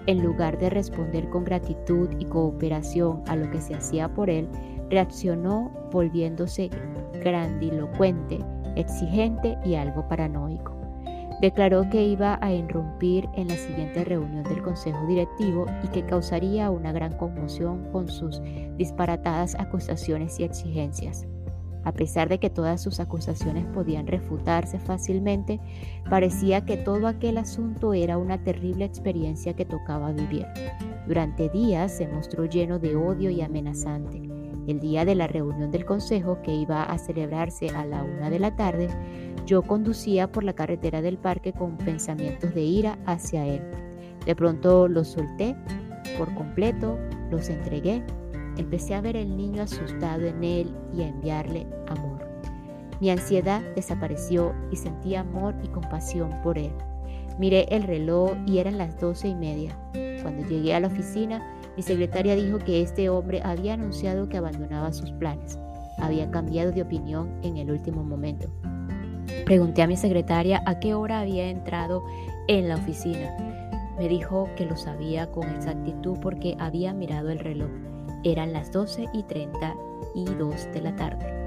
En 0.07 0.23
lugar 0.23 0.57
de 0.61 0.71
responder 0.71 1.29
con 1.29 1.43
gratitud 1.43 2.09
y 2.21 2.27
cooperación 2.27 3.25
a 3.27 3.35
lo 3.35 3.51
que 3.51 3.61
se 3.61 3.75
hacía 3.75 4.09
por 4.15 4.31
él, 4.31 4.49
reaccionó 4.89 5.73
volviéndose 5.91 6.71
grandilocuente, 7.25 8.39
exigente 8.77 9.59
y 9.65 9.75
algo 9.75 10.07
paranoico. 10.07 10.84
Declaró 11.45 11.91
que 11.91 12.03
iba 12.03 12.39
a 12.41 12.55
irrumpir 12.55 13.29
en 13.35 13.49
la 13.49 13.57
siguiente 13.57 14.03
reunión 14.03 14.45
del 14.45 14.63
Consejo 14.63 15.07
Directivo 15.07 15.67
y 15.83 15.89
que 15.89 16.03
causaría 16.07 16.71
una 16.71 16.91
gran 16.91 17.19
conmoción 17.19 17.85
con 17.93 18.09
sus 18.09 18.41
disparatadas 18.79 19.55
acusaciones 19.57 20.41
y 20.41 20.45
exigencias. 20.45 21.27
A 21.85 21.93
pesar 21.93 22.31
de 22.31 22.39
que 22.39 22.49
todas 22.49 22.81
sus 22.83 22.99
acusaciones 22.99 23.67
podían 23.75 24.07
refutarse 24.07 24.79
fácilmente, 24.79 25.61
parecía 26.09 26.65
que 26.65 26.79
todo 26.79 27.09
aquel 27.09 27.37
asunto 27.37 27.93
era 27.93 28.17
una 28.17 28.43
terrible 28.43 28.87
experiencia 28.87 29.53
que 29.53 29.67
tocaba 29.67 30.13
vivir. 30.13 30.47
Durante 31.07 31.51
días 31.51 31.95
se 31.95 32.09
mostró 32.09 32.47
lleno 32.47 32.79
de 32.79 32.97
odio 32.97 33.29
y 33.29 33.43
amenazante. 33.43 34.24
El 34.67 34.81
día 34.81 35.05
de 35.05 35.15
la 35.15 35.27
reunión 35.27 35.71
del 35.71 35.85
consejo, 35.85 36.41
que 36.43 36.55
iba 36.55 36.85
a 36.85 36.99
celebrarse 36.99 37.69
a 37.69 37.85
la 37.85 38.03
una 38.03 38.31
de 38.31 38.39
la 38.39 38.57
tarde, 38.57 38.89
yo 39.47 39.63
conducía 39.63 40.33
por 40.33 40.43
la 40.43 40.55
carretera 40.55 41.03
del 41.03 41.19
parque 41.19 41.53
con 41.53 41.77
pensamientos 41.77 42.55
de 42.55 42.63
ira 42.63 42.99
hacia 43.05 43.47
él. 43.47 43.63
De 44.25 44.35
pronto 44.35 44.89
los 44.89 45.09
solté 45.09 45.55
por 46.17 46.35
completo, 46.35 46.99
los 47.31 47.49
entregué. 47.49 48.03
Empecé 48.57 48.95
a 48.95 49.01
ver 49.01 49.17
el 49.17 49.37
niño 49.37 49.63
asustado 49.63 50.27
en 50.27 50.43
él 50.45 50.75
y 50.97 51.03
a 51.03 51.09
enviarle 51.09 51.67
amor. 51.89 52.25
Mi 53.01 53.11
ansiedad 53.11 53.61
desapareció 53.75 54.55
y 54.71 54.77
sentí 54.77 55.15
amor 55.15 55.55
y 55.63 55.69
compasión 55.69 56.31
por 56.43 56.57
él. 56.57 56.73
Miré 57.39 57.67
el 57.71 57.83
reloj 57.83 58.33
y 58.47 58.59
eran 58.59 58.79
las 58.79 58.99
doce 58.99 59.29
y 59.29 59.35
media. 59.35 59.77
Cuando 60.23 60.47
llegué 60.49 60.75
a 60.75 60.81
la 60.81 60.87
oficina, 60.87 61.43
mi 61.77 61.83
secretaria 61.83 62.37
dijo 62.37 62.59
que 62.59 62.83
este 62.83 63.09
hombre 63.09 63.41
había 63.45 63.75
anunciado 63.75 64.29
que 64.29 64.37
abandonaba 64.37 64.93
sus 64.93 65.11
planes. 65.13 65.59
Había 65.99 66.31
cambiado 66.31 66.73
de 66.73 66.83
opinión 66.83 67.39
en 67.43 67.57
el 67.57 67.71
último 67.71 68.05
momento. 68.05 68.49
Pregunté 69.45 69.83
a 69.83 69.87
mi 69.87 69.97
secretaria 69.97 70.63
a 70.67 70.79
qué 70.79 70.95
hora 70.95 71.21
había 71.21 71.49
entrado 71.49 72.05
en 72.49 72.69
la 72.69 72.77
oficina. 72.77 73.37
Me 73.99 74.09
dijo 74.09 74.49
que 74.57 74.67
lo 74.67 74.77
sabía 74.77 75.31
con 75.31 75.49
exactitud 75.51 76.19
porque 76.21 76.57
había 76.59 76.93
mirado 76.93 77.31
el 77.31 77.39
reloj. 77.39 77.71
Eran 78.25 78.53
las 78.53 78.73
12 78.73 79.07
y 79.13 79.23
32 79.25 80.73
de 80.73 80.81
la 80.81 80.97
tarde. 80.97 81.44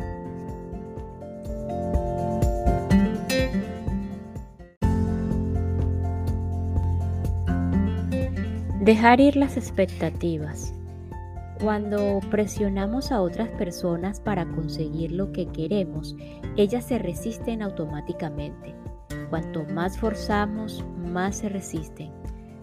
Dejar 8.88 9.20
ir 9.20 9.36
las 9.36 9.58
expectativas. 9.58 10.74
Cuando 11.60 12.22
presionamos 12.32 13.12
a 13.12 13.20
otras 13.20 13.50
personas 13.50 14.22
para 14.22 14.46
conseguir 14.46 15.12
lo 15.12 15.34
que 15.34 15.46
queremos, 15.48 16.16
ellas 16.56 16.86
se 16.86 16.98
resisten 16.98 17.62
automáticamente. 17.62 18.74
Cuanto 19.30 19.66
más 19.66 19.98
forzamos, 19.98 20.86
más 20.96 21.36
se 21.36 21.50
resisten. 21.50 22.14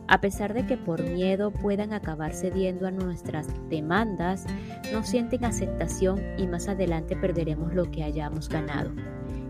A 0.08 0.22
pesar 0.22 0.54
de 0.54 0.64
que 0.64 0.78
por 0.78 1.02
miedo 1.02 1.50
puedan 1.50 1.92
acabar 1.92 2.32
cediendo 2.32 2.87
a 2.87 2.90
nuestras 2.90 3.46
demandas, 3.68 4.46
no 4.94 5.02
sienten 5.04 5.44
aceptación 5.44 6.22
y 6.38 6.46
más 6.46 6.68
adelante 6.68 7.16
perderemos 7.16 7.74
lo 7.74 7.90
que 7.90 8.02
hayamos 8.02 8.48
ganado. 8.48 8.92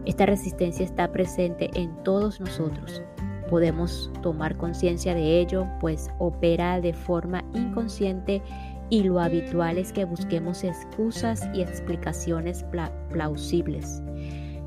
Esta 0.06 0.26
resistencia 0.26 0.84
está 0.84 1.12
presente 1.12 1.70
en 1.74 2.02
todos 2.02 2.40
nosotros. 2.40 3.00
Podemos 3.54 4.10
tomar 4.20 4.56
conciencia 4.56 5.14
de 5.14 5.38
ello, 5.38 5.64
pues 5.78 6.10
opera 6.18 6.80
de 6.80 6.92
forma 6.92 7.44
inconsciente 7.54 8.42
y 8.90 9.04
lo 9.04 9.20
habitual 9.20 9.78
es 9.78 9.92
que 9.92 10.04
busquemos 10.04 10.64
excusas 10.64 11.48
y 11.54 11.62
explicaciones 11.62 12.64
plausibles. 13.12 14.02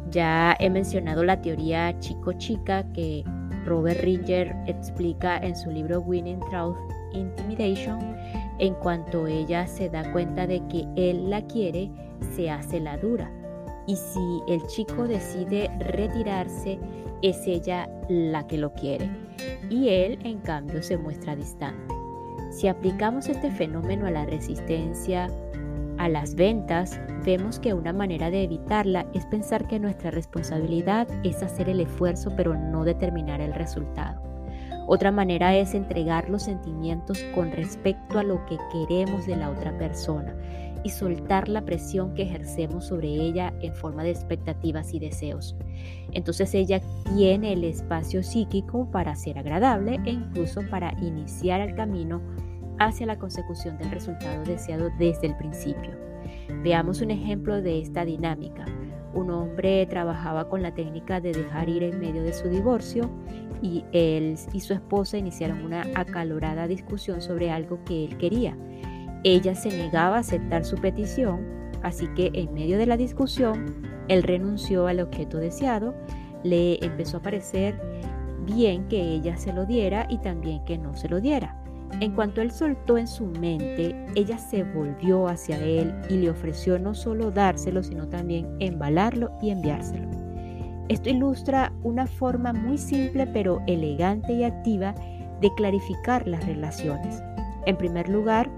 Ya 0.09 0.55
he 0.61 0.69
mencionado 0.69 1.25
la 1.25 1.41
teoría 1.41 1.99
chico-chica 1.99 2.85
que 2.93 3.25
Robert 3.65 3.99
Ringer 3.99 4.55
explica 4.67 5.37
en 5.39 5.57
su 5.57 5.69
libro 5.69 5.99
Winning 5.99 6.39
Truth 6.49 6.77
Intimidation. 7.11 7.99
En 8.59 8.73
cuanto 8.75 9.27
ella 9.27 9.67
se 9.67 9.89
da 9.89 10.09
cuenta 10.13 10.47
de 10.47 10.65
que 10.69 10.87
él 10.95 11.29
la 11.29 11.41
quiere, 11.41 11.91
se 12.37 12.49
hace 12.49 12.79
la 12.79 12.97
dura. 12.97 13.29
Y 13.85 13.97
si 13.97 14.41
el 14.47 14.65
chico 14.67 15.09
decide 15.09 15.69
retirarse, 15.79 16.79
es 17.21 17.45
ella 17.47 17.89
la 18.09 18.47
que 18.47 18.57
lo 18.57 18.73
quiere 18.73 19.09
y 19.69 19.89
él 19.89 20.19
en 20.23 20.39
cambio 20.39 20.81
se 20.83 20.97
muestra 20.97 21.35
distante. 21.35 21.93
Si 22.51 22.67
aplicamos 22.67 23.27
este 23.27 23.51
fenómeno 23.51 24.05
a 24.07 24.11
la 24.11 24.25
resistencia 24.25 25.29
a 25.97 26.09
las 26.09 26.35
ventas, 26.35 26.99
vemos 27.25 27.59
que 27.59 27.73
una 27.73 27.91
manera 27.91 28.29
de 28.29 28.43
evitarla 28.43 29.07
es 29.13 29.25
pensar 29.25 29.67
que 29.67 29.79
nuestra 29.79 30.11
responsabilidad 30.11 31.07
es 31.23 31.41
hacer 31.41 31.69
el 31.69 31.79
esfuerzo 31.79 32.31
pero 32.35 32.55
no 32.55 32.83
determinar 32.83 33.41
el 33.41 33.53
resultado. 33.53 34.26
Otra 34.89 35.11
manera 35.11 35.53
es 35.57 35.73
entregar 35.73 36.29
los 36.29 36.43
sentimientos 36.43 37.21
con 37.35 37.51
respecto 37.51 38.19
a 38.19 38.23
lo 38.23 38.45
que 38.45 38.57
queremos 38.71 39.27
de 39.27 39.35
la 39.35 39.49
otra 39.49 39.77
persona 39.77 40.33
y 40.81 40.89
soltar 40.89 41.49
la 41.49 41.65
presión 41.65 42.13
que 42.13 42.21
ejercemos 42.21 42.85
sobre 42.85 43.09
ella 43.09 43.53
en 43.59 43.75
forma 43.75 44.03
de 44.03 44.11
expectativas 44.11 44.93
y 44.93 44.99
deseos. 44.99 45.57
Entonces 46.13 46.53
ella 46.53 46.79
tiene 47.13 47.51
el 47.51 47.65
espacio 47.65 48.23
psíquico 48.23 48.89
para 48.89 49.13
ser 49.17 49.37
agradable 49.37 49.99
e 50.05 50.11
incluso 50.11 50.61
para 50.69 50.93
iniciar 51.01 51.59
el 51.59 51.75
camino 51.75 52.21
hacia 52.79 53.07
la 53.07 53.17
consecución 53.17 53.77
del 53.77 53.91
resultado 53.91 54.41
deseado 54.45 54.89
desde 54.97 55.27
el 55.27 55.35
principio. 55.35 55.91
Veamos 56.63 57.01
un 57.01 57.11
ejemplo 57.11 57.61
de 57.61 57.81
esta 57.81 58.05
dinámica. 58.05 58.63
Un 59.13 59.31
hombre 59.31 59.85
trabajaba 59.87 60.47
con 60.47 60.61
la 60.61 60.73
técnica 60.73 61.19
de 61.19 61.33
dejar 61.33 61.67
ir 61.67 61.83
en 61.83 61.99
medio 61.99 62.23
de 62.23 62.33
su 62.33 62.47
divorcio 62.49 63.09
y 63.61 63.83
él 63.91 64.35
y 64.53 64.59
su 64.59 64.73
esposa 64.73 65.17
iniciaron 65.17 65.63
una 65.63 65.85
acalorada 65.95 66.67
discusión 66.67 67.21
sobre 67.21 67.51
algo 67.51 67.83
que 67.85 68.05
él 68.05 68.17
quería. 68.17 68.57
Ella 69.23 69.55
se 69.55 69.69
negaba 69.69 70.17
a 70.17 70.19
aceptar 70.19 70.65
su 70.65 70.75
petición, 70.77 71.45
así 71.83 72.07
que 72.15 72.31
en 72.33 72.53
medio 72.53 72.77
de 72.77 72.85
la 72.85 72.97
discusión, 72.97 73.87
él 74.07 74.23
renunció 74.23 74.87
al 74.87 74.99
objeto 74.99 75.37
deseado, 75.37 75.95
le 76.43 76.83
empezó 76.85 77.17
a 77.17 77.21
parecer 77.21 77.79
bien 78.45 78.87
que 78.87 79.01
ella 79.01 79.37
se 79.37 79.53
lo 79.53 79.65
diera 79.65 80.07
y 80.09 80.19
también 80.19 80.63
que 80.65 80.77
no 80.77 80.95
se 80.95 81.09
lo 81.09 81.19
diera. 81.19 81.61
En 81.99 82.13
cuanto 82.13 82.41
él 82.41 82.51
soltó 82.51 82.97
en 82.97 83.07
su 83.07 83.25
mente, 83.25 83.95
ella 84.15 84.37
se 84.37 84.63
volvió 84.63 85.27
hacia 85.27 85.57
él 85.59 85.93
y 86.09 86.17
le 86.17 86.29
ofreció 86.29 86.77
no 86.77 86.93
solo 86.93 87.31
dárselo, 87.31 87.81
sino 87.83 88.07
también 88.07 88.55
embalarlo 88.59 89.31
y 89.41 89.49
enviárselo. 89.49 90.26
Esto 90.89 91.09
ilustra 91.09 91.73
una 91.83 92.07
forma 92.07 92.53
muy 92.53 92.77
simple 92.77 93.27
pero 93.27 93.61
elegante 93.67 94.33
y 94.33 94.43
activa 94.43 94.95
de 95.41 95.53
clarificar 95.55 96.27
las 96.27 96.45
relaciones. 96.45 97.21
En 97.65 97.77
primer 97.77 98.07
lugar, 98.07 98.49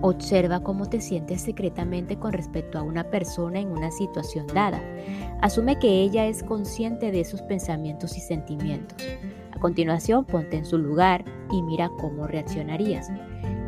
observa 0.00 0.60
cómo 0.60 0.86
te 0.86 1.00
sientes 1.00 1.42
secretamente 1.42 2.18
con 2.18 2.32
respecto 2.32 2.78
a 2.78 2.82
una 2.82 3.04
persona 3.04 3.60
en 3.60 3.70
una 3.70 3.90
situación 3.90 4.46
dada. 4.46 4.80
Asume 5.42 5.78
que 5.78 6.02
ella 6.02 6.26
es 6.26 6.42
consciente 6.42 7.10
de 7.10 7.20
esos 7.20 7.42
pensamientos 7.42 8.16
y 8.16 8.20
sentimientos. 8.20 8.96
A 9.52 9.58
continuación, 9.60 10.24
ponte 10.24 10.56
en 10.56 10.64
su 10.64 10.78
lugar 10.78 11.24
y 11.50 11.62
mira 11.62 11.90
cómo 12.00 12.26
reaccionarías. 12.26 13.10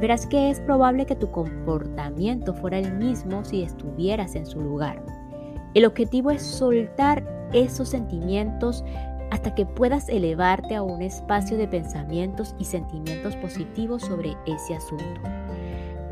Verás 0.01 0.27
que 0.27 0.51
es 0.51 0.61
probable 0.61 1.07
que 1.07 1.17
tu 1.17 1.31
comportamiento 1.31 2.53
fuera 2.55 2.79
el 2.79 2.95
mismo 2.95 3.45
si 3.45 3.63
estuvieras 3.63 4.35
en 4.35 4.47
su 4.47 4.61
lugar. 4.61 5.03
El 5.75 5.85
objetivo 5.85 6.31
es 6.31 6.43
soltar 6.43 7.36
esos 7.53 7.89
sentimientos 7.89 8.85
hasta 9.31 9.55
que 9.55 9.67
puedas 9.67 10.09
elevarte 10.09 10.77
a 10.77 10.83
un 10.83 11.03
espacio 11.03 11.57
de 11.57 11.69
pensamientos 11.69 12.55
y 12.59 12.65
sentimientos 12.65 13.37
positivos 13.37 14.03
sobre 14.03 14.37
ese 14.47 14.75
asunto. 14.75 15.21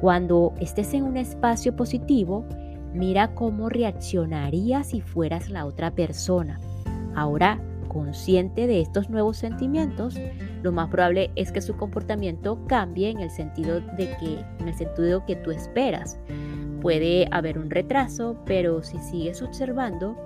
Cuando 0.01 0.53
estés 0.61 0.93
en 0.95 1.05
un 1.05 1.17
espacio 1.17 1.75
positivo, 1.77 2.45
mira 2.93 3.35
cómo 3.35 3.69
reaccionarías 3.69 4.89
si 4.89 5.01
fueras 5.01 5.49
la 5.49 5.65
otra 5.65 5.93
persona. 5.93 6.61
Ahora, 7.15 7.61
consciente 7.89 8.67
de 8.67 8.81
estos 8.81 9.09
nuevos 9.09 9.37
sentimientos, 9.37 10.19
lo 10.63 10.73
más 10.73 10.89
probable 10.89 11.31
es 11.37 11.53
que 11.53 11.61
su 11.61 11.77
comportamiento 11.77 12.59
cambie 12.67 13.09
en 13.11 13.21
el 13.21 13.31
sentido 13.31 13.81
de 13.81 14.17
que 14.19 14.45
en 14.59 14.69
el 14.69 14.75
sentido 14.75 15.25
que 15.25 15.37
tú 15.37 15.53
esperas. 15.53 16.19
Puede 16.83 17.29
haber 17.31 17.59
un 17.59 17.71
retraso, 17.71 18.37
pero 18.45 18.83
si 18.83 18.99
sigues 18.99 19.41
observando, 19.43 20.17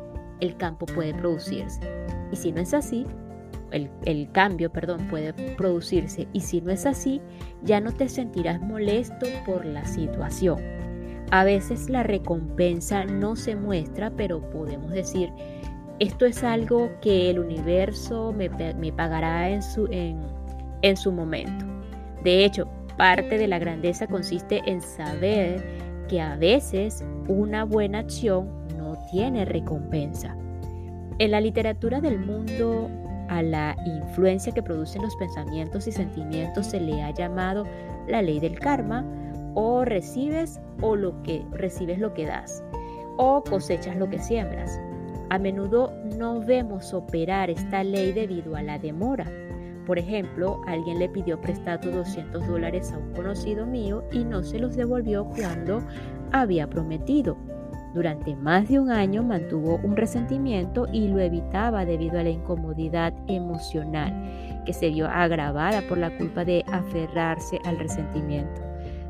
el 0.41 0.57
campo 0.57 0.87
puede 0.87 1.15
producirse. 1.15 1.81
Y 2.33 2.37
si 2.37 2.53
no 2.53 2.61
es 2.61 2.75
así, 2.75 3.07
el, 3.71 3.91
el, 4.05 4.31
cambio, 4.33 4.71
perdón, 4.71 5.07
puede 5.09 5.33
producirse. 5.55 6.27
Y 6.33 6.41
si 6.41 6.61
no 6.61 6.71
es 6.71 6.87
así, 6.87 7.21
ya 7.63 7.81
no 7.81 7.93
te 7.93 8.09
sentirás 8.09 8.61
molesto 8.61 9.27
por 9.47 9.65
la 9.65 9.85
situación. 9.85 10.59
A 11.31 11.45
veces 11.45 11.91
la 11.91 12.03
recompensa 12.03 13.05
no 13.05 13.37
se 13.37 13.55
muestra, 13.55 14.11
pero 14.11 14.41
podemos 14.51 14.91
decir, 14.91 15.31
esto 15.99 16.25
es 16.25 16.43
algo 16.43 16.91
que 17.03 17.29
el 17.29 17.39
universo 17.39 18.33
me, 18.33 18.49
pagará 18.93 19.51
en 19.51 19.63
su, 19.63 19.87
en 19.91 20.97
su 20.97 21.13
momento. 21.13 21.67
De 22.25 22.45
hecho, 22.45 22.69
parte 22.97 23.39
de 23.39 23.47
la 23.47 23.59
grandeza 23.59 24.07
consiste 24.07 24.63
en 24.67 24.81
saber 24.81 25.65
que 26.09 26.21
a 26.21 26.37
veces 26.37 27.05
una 27.29 27.65
buena 27.65 28.01
acción 28.01 28.58
tiene 29.11 29.45
recompensa. 29.45 30.37
En 31.19 31.31
la 31.33 31.41
literatura 31.41 32.01
del 32.01 32.19
mundo, 32.19 32.89
a 33.29 33.43
la 33.43 33.77
influencia 33.85 34.53
que 34.53 34.63
producen 34.63 35.03
los 35.03 35.15
pensamientos 35.17 35.87
y 35.87 35.93
sentimientos 35.93 36.67
se 36.67 36.81
le 36.81 37.03
ha 37.03 37.11
llamado 37.11 37.65
la 38.07 38.23
ley 38.23 38.41
del 38.41 38.59
karma 38.59 39.05
o 39.55 39.85
recibes 39.85 40.61
o 40.81 40.97
lo 40.97 41.23
que 41.23 41.45
recibes 41.53 41.99
lo 41.99 42.15
que 42.15 42.27
das 42.27 42.63
o 43.17 43.43
cosechas 43.43 43.97
lo 43.97 44.09
que 44.09 44.19
siembras. 44.19 44.81
A 45.31 45.39
menudo 45.39 45.93
no 46.17 46.41
vemos 46.41 46.95
operar 46.95 47.51
esta 47.51 47.85
ley 47.85 48.13
debido 48.13 48.57
a 48.57 48.63
la 48.63 48.79
demora. 48.79 49.27
Por 49.87 49.99
ejemplo, 49.99 50.61
alguien 50.67 50.99
le 50.99 51.09
pidió 51.09 51.41
prestado 51.41 51.91
200 51.91 52.47
dólares 52.47 52.93
a 52.93 52.99
un 52.99 53.13
conocido 53.13 53.67
mío 53.67 54.05
y 54.13 54.25
no 54.25 54.43
se 54.43 54.59
los 54.59 54.77
devolvió 54.77 55.27
cuando 55.27 55.83
había 56.33 56.69
prometido. 56.69 57.37
Durante 57.95 58.37
más 58.37 58.69
de 58.69 58.79
un 58.79 58.91
año 58.91 59.23
mantuvo 59.23 59.81
un 59.83 59.97
resentimiento 59.97 60.87
y 60.93 61.09
lo 61.09 61.19
evitaba 61.21 61.85
debido 61.85 62.19
a 62.19 62.23
la 62.23 62.31
incomodidad 62.31 63.15
emocional 63.29 64.63
que 64.67 64.73
se 64.73 64.91
vio 64.91 65.09
agravada 65.09 65.81
por 65.89 65.99
la 65.99 66.17
culpa 66.17 66.45
de 66.45 66.65
aferrarse 66.71 67.59
al 67.65 67.79
resentimiento. 67.79 68.61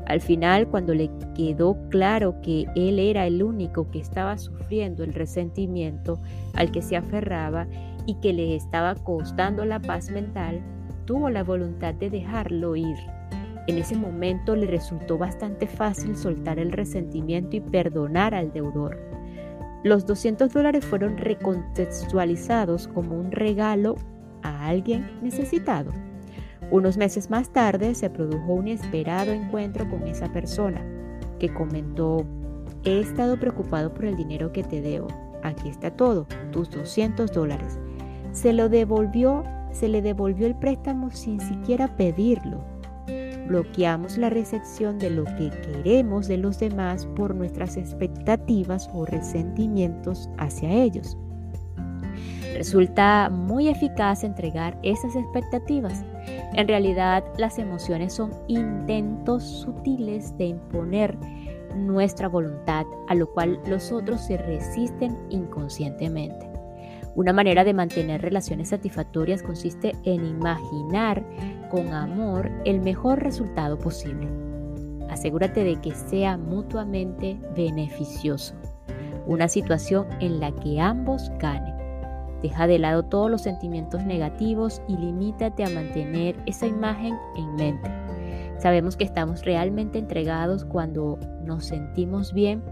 Al 0.05 0.21
final, 0.21 0.67
cuando 0.67 0.95
le 0.95 1.11
quedó 1.35 1.77
claro 1.89 2.41
que 2.41 2.65
él 2.75 2.97
era 2.97 3.27
el 3.27 3.43
único 3.43 3.91
que 3.91 3.99
estaba 3.99 4.37
sufriendo 4.37 5.03
el 5.03 5.13
resentimiento 5.13 6.19
al 6.55 6.71
que 6.71 6.81
se 6.81 6.95
aferraba 6.95 7.67
y 8.07 8.15
que 8.15 8.33
le 8.33 8.55
estaba 8.55 8.95
costando 8.95 9.65
la 9.65 9.79
paz 9.79 10.09
mental, 10.09 10.61
tuvo 11.05 11.29
la 11.29 11.43
voluntad 11.43 11.93
de 11.93 12.09
dejarlo 12.09 12.75
ir. 12.75 12.97
En 13.69 13.77
ese 13.77 13.95
momento 13.95 14.55
le 14.55 14.65
resultó 14.65 15.19
bastante 15.19 15.67
fácil 15.67 16.17
soltar 16.17 16.57
el 16.57 16.71
resentimiento 16.71 17.55
y 17.55 17.61
perdonar 17.61 18.33
al 18.33 18.51
deudor. 18.51 18.97
Los 19.83 20.07
200 20.07 20.51
dólares 20.51 20.83
fueron 20.83 21.19
recontextualizados 21.19 22.87
como 22.87 23.15
un 23.15 23.31
regalo 23.31 23.95
a 24.41 24.65
alguien 24.65 25.11
necesitado. 25.21 25.91
Unos 26.71 26.97
meses 26.97 27.29
más 27.29 27.53
tarde 27.53 27.93
se 27.93 28.09
produjo 28.09 28.53
un 28.53 28.69
inesperado 28.69 29.33
encuentro 29.33 29.87
con 29.87 30.07
esa 30.07 30.33
persona 30.33 30.83
que 31.37 31.53
comentó, 31.53 32.25
he 32.85 32.99
estado 32.99 33.39
preocupado 33.39 33.93
por 33.93 34.05
el 34.05 34.17
dinero 34.17 34.51
que 34.51 34.63
te 34.63 34.81
debo. 34.81 35.09
Aquí 35.43 35.69
está 35.69 35.91
todo, 35.91 36.25
tus 36.51 36.71
200 36.71 37.31
dólares. 37.31 37.77
Se 38.31 38.51
lo 38.51 38.67
devolvió, 38.67 39.43
se 39.71 39.89
le 39.89 40.01
devolvió 40.01 40.47
el 40.47 40.55
préstamo 40.55 41.11
sin 41.11 41.39
siquiera 41.39 41.95
pedirlo. 41.97 42.78
Bloqueamos 43.49 44.17
la 44.17 44.29
recepción 44.29 44.99
de 44.99 45.09
lo 45.09 45.25
que 45.25 45.49
queremos 45.49 46.27
de 46.27 46.37
los 46.37 46.59
demás 46.59 47.07
por 47.15 47.33
nuestras 47.33 47.77
expectativas 47.77 48.89
o 48.93 49.05
resentimientos 49.05 50.29
hacia 50.37 50.71
ellos. 50.71 51.17
Resulta 52.53 53.29
muy 53.29 53.69
eficaz 53.69 54.23
entregar 54.23 54.77
esas 54.83 55.15
expectativas. 55.15 56.03
En 56.53 56.67
realidad, 56.67 57.23
las 57.37 57.57
emociones 57.57 58.13
son 58.13 58.31
intentos 58.47 59.43
sutiles 59.43 60.37
de 60.37 60.47
imponer 60.47 61.17
nuestra 61.75 62.27
voluntad, 62.27 62.85
a 63.07 63.15
lo 63.15 63.31
cual 63.31 63.59
los 63.67 63.91
otros 63.91 64.21
se 64.21 64.37
resisten 64.37 65.17
inconscientemente. 65.29 66.48
Una 67.19 67.33
manera 67.33 67.65
de 67.65 67.73
mantener 67.73 68.21
relaciones 68.21 68.69
satisfactorias 68.69 69.43
consiste 69.43 69.91
en 70.05 70.23
imaginar 70.23 71.21
con 71.69 71.93
amor 71.93 72.49
el 72.63 72.79
mejor 72.79 73.21
resultado 73.21 73.77
posible. 73.77 74.29
Asegúrate 75.09 75.65
de 75.65 75.75
que 75.81 75.93
sea 75.93 76.37
mutuamente 76.37 77.37
beneficioso, 77.57 78.55
una 79.27 79.49
situación 79.49 80.07
en 80.21 80.39
la 80.39 80.55
que 80.55 80.79
ambos 80.79 81.29
ganen. 81.39 81.75
Deja 82.41 82.67
de 82.67 82.79
lado 82.79 83.03
todos 83.03 83.29
los 83.29 83.41
sentimientos 83.41 84.05
negativos 84.05 84.81
y 84.87 84.95
limítate 84.95 85.65
a 85.65 85.69
mantener 85.69 86.41
esa 86.45 86.67
imagen 86.67 87.17
en 87.35 87.53
mente. 87.55 87.91
Sabemos 88.59 88.95
que 88.95 89.03
estamos 89.03 89.43
realmente 89.43 89.99
entregados 89.99 90.63
cuando 90.63 91.19
nos 91.43 91.65
sentimos 91.65 92.31
bien, 92.31 92.63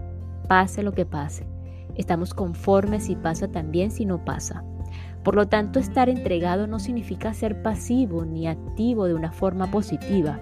pase 0.48 0.82
lo 0.82 0.92
que 0.92 1.04
pase. 1.04 1.57
Estamos 1.98 2.32
conformes 2.32 3.04
si 3.04 3.16
pasa 3.16 3.48
también 3.48 3.90
si 3.90 4.06
no 4.06 4.24
pasa. 4.24 4.64
Por 5.22 5.34
lo 5.34 5.48
tanto, 5.48 5.78
estar 5.78 6.08
entregado 6.08 6.66
no 6.66 6.78
significa 6.78 7.34
ser 7.34 7.60
pasivo 7.60 8.24
ni 8.24 8.46
activo 8.46 9.06
de 9.06 9.14
una 9.14 9.32
forma 9.32 9.70
positiva. 9.70 10.40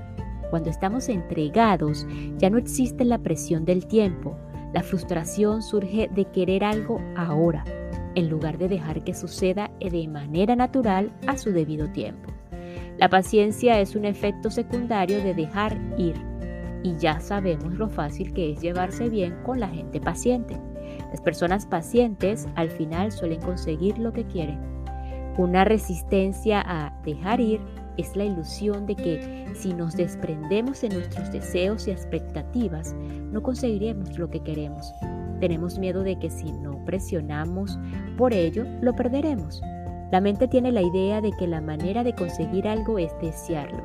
Cuando 0.51 0.71
estamos 0.71 1.09
entregados, 1.09 2.07
ya 2.39 2.51
no 2.51 2.59
existe 2.59 3.05
la 3.05 3.19
presión 3.19 3.65
del 3.65 3.87
tiempo. 3.87 4.37
La 4.73 4.85
frustración 4.85 5.63
surge 5.63 6.09
de 6.15 6.27
querer 6.27 6.63
algo 6.63 7.01
ahora 7.17 7.65
en 8.15 8.31
lugar 8.31 8.59
de 8.59 8.69
dejar 8.69 9.05
que 9.05 9.15
suceda 9.15 9.71
de 9.79 10.09
manera 10.09 10.57
natural 10.57 11.13
a 11.27 11.37
su 11.37 11.53
debido 11.53 11.91
tiempo. 11.91 12.33
La 12.99 13.09
paciencia 13.09 13.79
es 13.79 13.95
un 13.95 14.05
efecto 14.05 14.51
secundario 14.51 15.23
de 15.23 15.35
dejar 15.35 15.79
ir 15.99 16.17
y 16.83 16.97
ya 16.97 17.21
sabemos 17.21 17.75
lo 17.75 17.89
fácil 17.89 18.33
que 18.33 18.53
es 18.53 18.61
llevarse 18.61 19.09
bien 19.09 19.37
con 19.45 19.61
la 19.61 19.69
gente 19.69 20.01
paciente. 20.01 20.57
Las 21.11 21.21
personas 21.21 21.67
pacientes 21.67 22.47
al 22.55 22.71
final 22.71 23.13
suelen 23.13 23.41
conseguir 23.41 23.99
lo 23.99 24.13
que 24.13 24.25
quieren. 24.25 24.59
Una 25.39 25.65
resistencia 25.65 26.63
a 26.67 26.99
dejar 27.05 27.41
ir 27.41 27.61
es 27.97 28.17
la 28.17 28.25
ilusión 28.25 28.87
de 28.87 28.95
que 28.95 29.47
si 29.55 29.73
nos 29.73 29.97
desprendemos 29.97 30.81
de 30.81 30.91
nuestros 30.91 31.31
deseos 31.33 31.89
y 31.89 31.91
expectativas, 31.91 32.95
no 33.31 33.43
conseguiremos 33.43 34.19
lo 34.19 34.29
que 34.31 34.41
queremos. 34.41 34.93
Tenemos 35.41 35.79
miedo 35.79 36.03
de 36.03 36.19
que 36.19 36.31
si 36.31 36.53
no 36.53 36.83
presionamos 36.85 37.79
por 38.17 38.33
ello, 38.33 38.65
lo 38.81 38.95
perderemos. 38.95 39.63
La 40.11 40.21
mente 40.21 40.49
tiene 40.49 40.73
la 40.73 40.83
idea 40.83 41.21
de 41.21 41.33
que 41.33 41.47
la 41.47 41.61
manera 41.61 42.05
de 42.05 42.15
conseguir 42.15 42.69
algo 42.69 42.99
es 42.99 43.13
desearlo. 43.21 43.83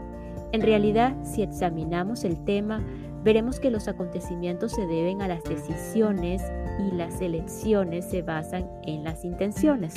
En 0.54 0.62
realidad, 0.62 1.16
si 1.24 1.42
examinamos 1.42 2.24
el 2.24 2.44
tema, 2.44 2.84
veremos 3.24 3.60
que 3.60 3.72
los 3.72 3.88
acontecimientos 3.88 4.72
se 4.72 4.86
deben 4.88 5.22
a 5.22 5.28
las 5.28 5.44
decisiones 5.44 6.42
y 6.80 6.96
las 6.96 7.22
elecciones 7.22 8.06
se 8.06 8.22
basan 8.22 8.70
en 8.84 9.04
las 9.04 9.24
intenciones. 9.24 9.96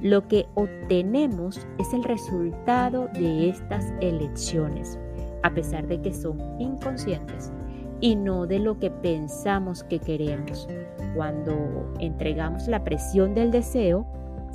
Lo 0.00 0.28
que 0.28 0.46
obtenemos 0.54 1.66
es 1.78 1.92
el 1.92 2.04
resultado 2.04 3.08
de 3.14 3.48
estas 3.48 3.92
elecciones, 4.00 4.98
a 5.42 5.52
pesar 5.52 5.86
de 5.86 6.00
que 6.00 6.12
son 6.12 6.38
inconscientes 6.60 7.52
y 8.00 8.16
no 8.16 8.46
de 8.46 8.58
lo 8.58 8.78
que 8.78 8.90
pensamos 8.90 9.82
que 9.84 9.98
queremos. 9.98 10.68
Cuando 11.16 11.94
entregamos 12.00 12.68
la 12.68 12.84
presión 12.84 13.34
del 13.34 13.50
deseo, 13.50 14.06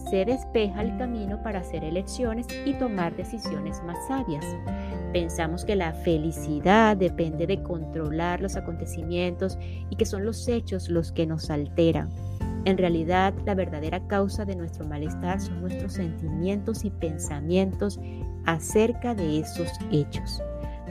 se 0.10 0.26
despeja 0.26 0.82
el 0.82 0.98
camino 0.98 1.42
para 1.44 1.60
hacer 1.60 1.84
elecciones 1.84 2.48
y 2.66 2.74
tomar 2.74 3.16
decisiones 3.16 3.82
más 3.84 3.98
sabias. 4.08 4.46
Pensamos 5.14 5.66
que 5.66 5.76
la 5.76 5.94
felicidad 5.94 6.96
depende 6.96 7.48
de 7.48 7.62
controlar 7.64 8.42
los 8.42 8.56
acontecimientos 8.56 9.58
y 9.90 9.96
que 9.96 10.06
son 10.06 10.26
los 10.26 10.48
hechos 10.48 10.90
los 10.90 11.12
que 11.12 11.26
nos 11.26 11.50
alteran. 11.50 12.10
En 12.66 12.78
realidad, 12.78 13.34
la 13.46 13.56
verdadera 13.56 14.06
causa 14.08 14.46
de 14.46 14.56
nuestro 14.56 14.86
malestar 14.86 15.40
son 15.40 15.62
nuestros 15.62 15.94
sentimientos 15.94 16.84
y 16.84 16.90
pensamientos 16.90 18.00
acerca 18.46 19.16
de 19.16 19.40
esos 19.40 19.70
hechos. 19.92 20.42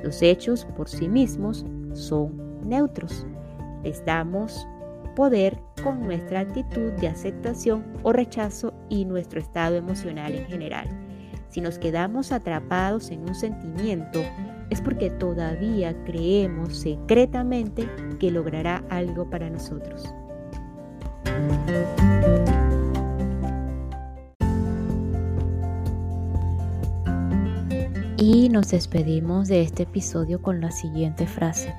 Los 0.03 0.23
hechos 0.23 0.65
por 0.77 0.89
sí 0.89 1.09
mismos 1.09 1.65
son 1.93 2.69
neutros. 2.69 3.27
Les 3.85 4.05
damos 4.05 4.67
poder 5.19 5.59
con 5.83 6.01
nuestra 6.05 6.39
actitud 6.39 6.93
de 6.93 7.09
aceptación 7.09 7.85
o 8.05 8.13
rechazo 8.13 8.73
y 8.89 9.05
nuestro 9.05 9.41
estado 9.41 9.75
emocional 9.75 10.33
en 10.33 10.47
general. 10.47 10.87
Si 11.49 11.61
nos 11.61 11.77
quedamos 11.81 12.31
atrapados 12.31 13.11
en 13.11 13.23
un 13.23 13.35
sentimiento, 13.35 14.23
es 14.71 14.81
porque 14.81 15.11
todavía 15.11 15.93
creemos 16.05 16.79
secretamente 16.79 17.89
que 18.21 18.31
logrará 18.31 18.85
algo 18.91 19.29
para 19.29 19.51
nosotros. 19.51 20.05
Y 28.19 28.51
nos 28.51 28.71
despedimos 28.71 29.49
de 29.49 29.63
este 29.63 29.83
episodio 29.83 30.41
con 30.41 30.61
la 30.61 30.71
siguiente 30.71 31.27
frase. 31.27 31.75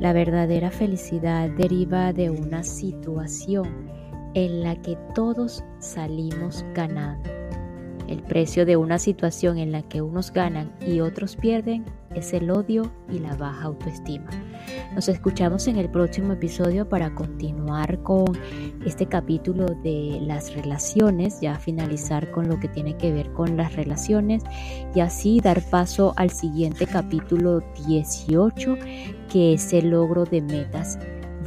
La 0.00 0.14
verdadera 0.14 0.70
felicidad 0.70 1.50
deriva 1.50 2.14
de 2.14 2.30
una 2.30 2.62
situación 2.62 3.90
en 4.34 4.62
la 4.62 4.80
que 4.80 4.96
todos 5.14 5.62
salimos 5.78 6.64
ganando. 6.74 7.39
El 8.10 8.24
precio 8.24 8.66
de 8.66 8.76
una 8.76 8.98
situación 8.98 9.56
en 9.58 9.70
la 9.70 9.82
que 9.82 10.02
unos 10.02 10.32
ganan 10.32 10.72
y 10.84 10.98
otros 10.98 11.36
pierden 11.36 11.84
es 12.12 12.32
el 12.32 12.50
odio 12.50 12.90
y 13.08 13.20
la 13.20 13.36
baja 13.36 13.66
autoestima. 13.66 14.28
Nos 14.96 15.08
escuchamos 15.08 15.68
en 15.68 15.76
el 15.76 15.88
próximo 15.88 16.32
episodio 16.32 16.88
para 16.88 17.14
continuar 17.14 18.02
con 18.02 18.36
este 18.84 19.06
capítulo 19.06 19.66
de 19.84 20.18
las 20.22 20.52
relaciones, 20.56 21.40
ya 21.40 21.54
finalizar 21.54 22.32
con 22.32 22.48
lo 22.48 22.58
que 22.58 22.66
tiene 22.66 22.96
que 22.96 23.12
ver 23.12 23.32
con 23.32 23.56
las 23.56 23.76
relaciones 23.76 24.42
y 24.92 24.98
así 24.98 25.38
dar 25.38 25.62
paso 25.70 26.12
al 26.16 26.30
siguiente 26.30 26.88
capítulo 26.88 27.62
18 27.86 28.76
que 29.32 29.52
es 29.52 29.72
el 29.72 29.90
logro 29.90 30.24
de 30.24 30.42
metas 30.42 30.98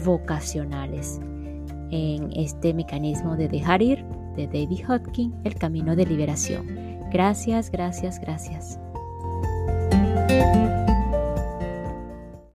vocacionales. 0.05 1.19
En 1.91 2.31
este 2.37 2.73
mecanismo 2.73 3.35
de 3.35 3.49
dejar 3.49 3.81
ir 3.81 4.22
de 4.35 4.47
David 4.47 4.85
Hodgkin, 4.87 5.33
El 5.43 5.55
Camino 5.55 5.95
de 5.95 6.05
Liberación. 6.05 6.99
Gracias, 7.11 7.69
gracias, 7.71 8.19
gracias. 8.19 8.79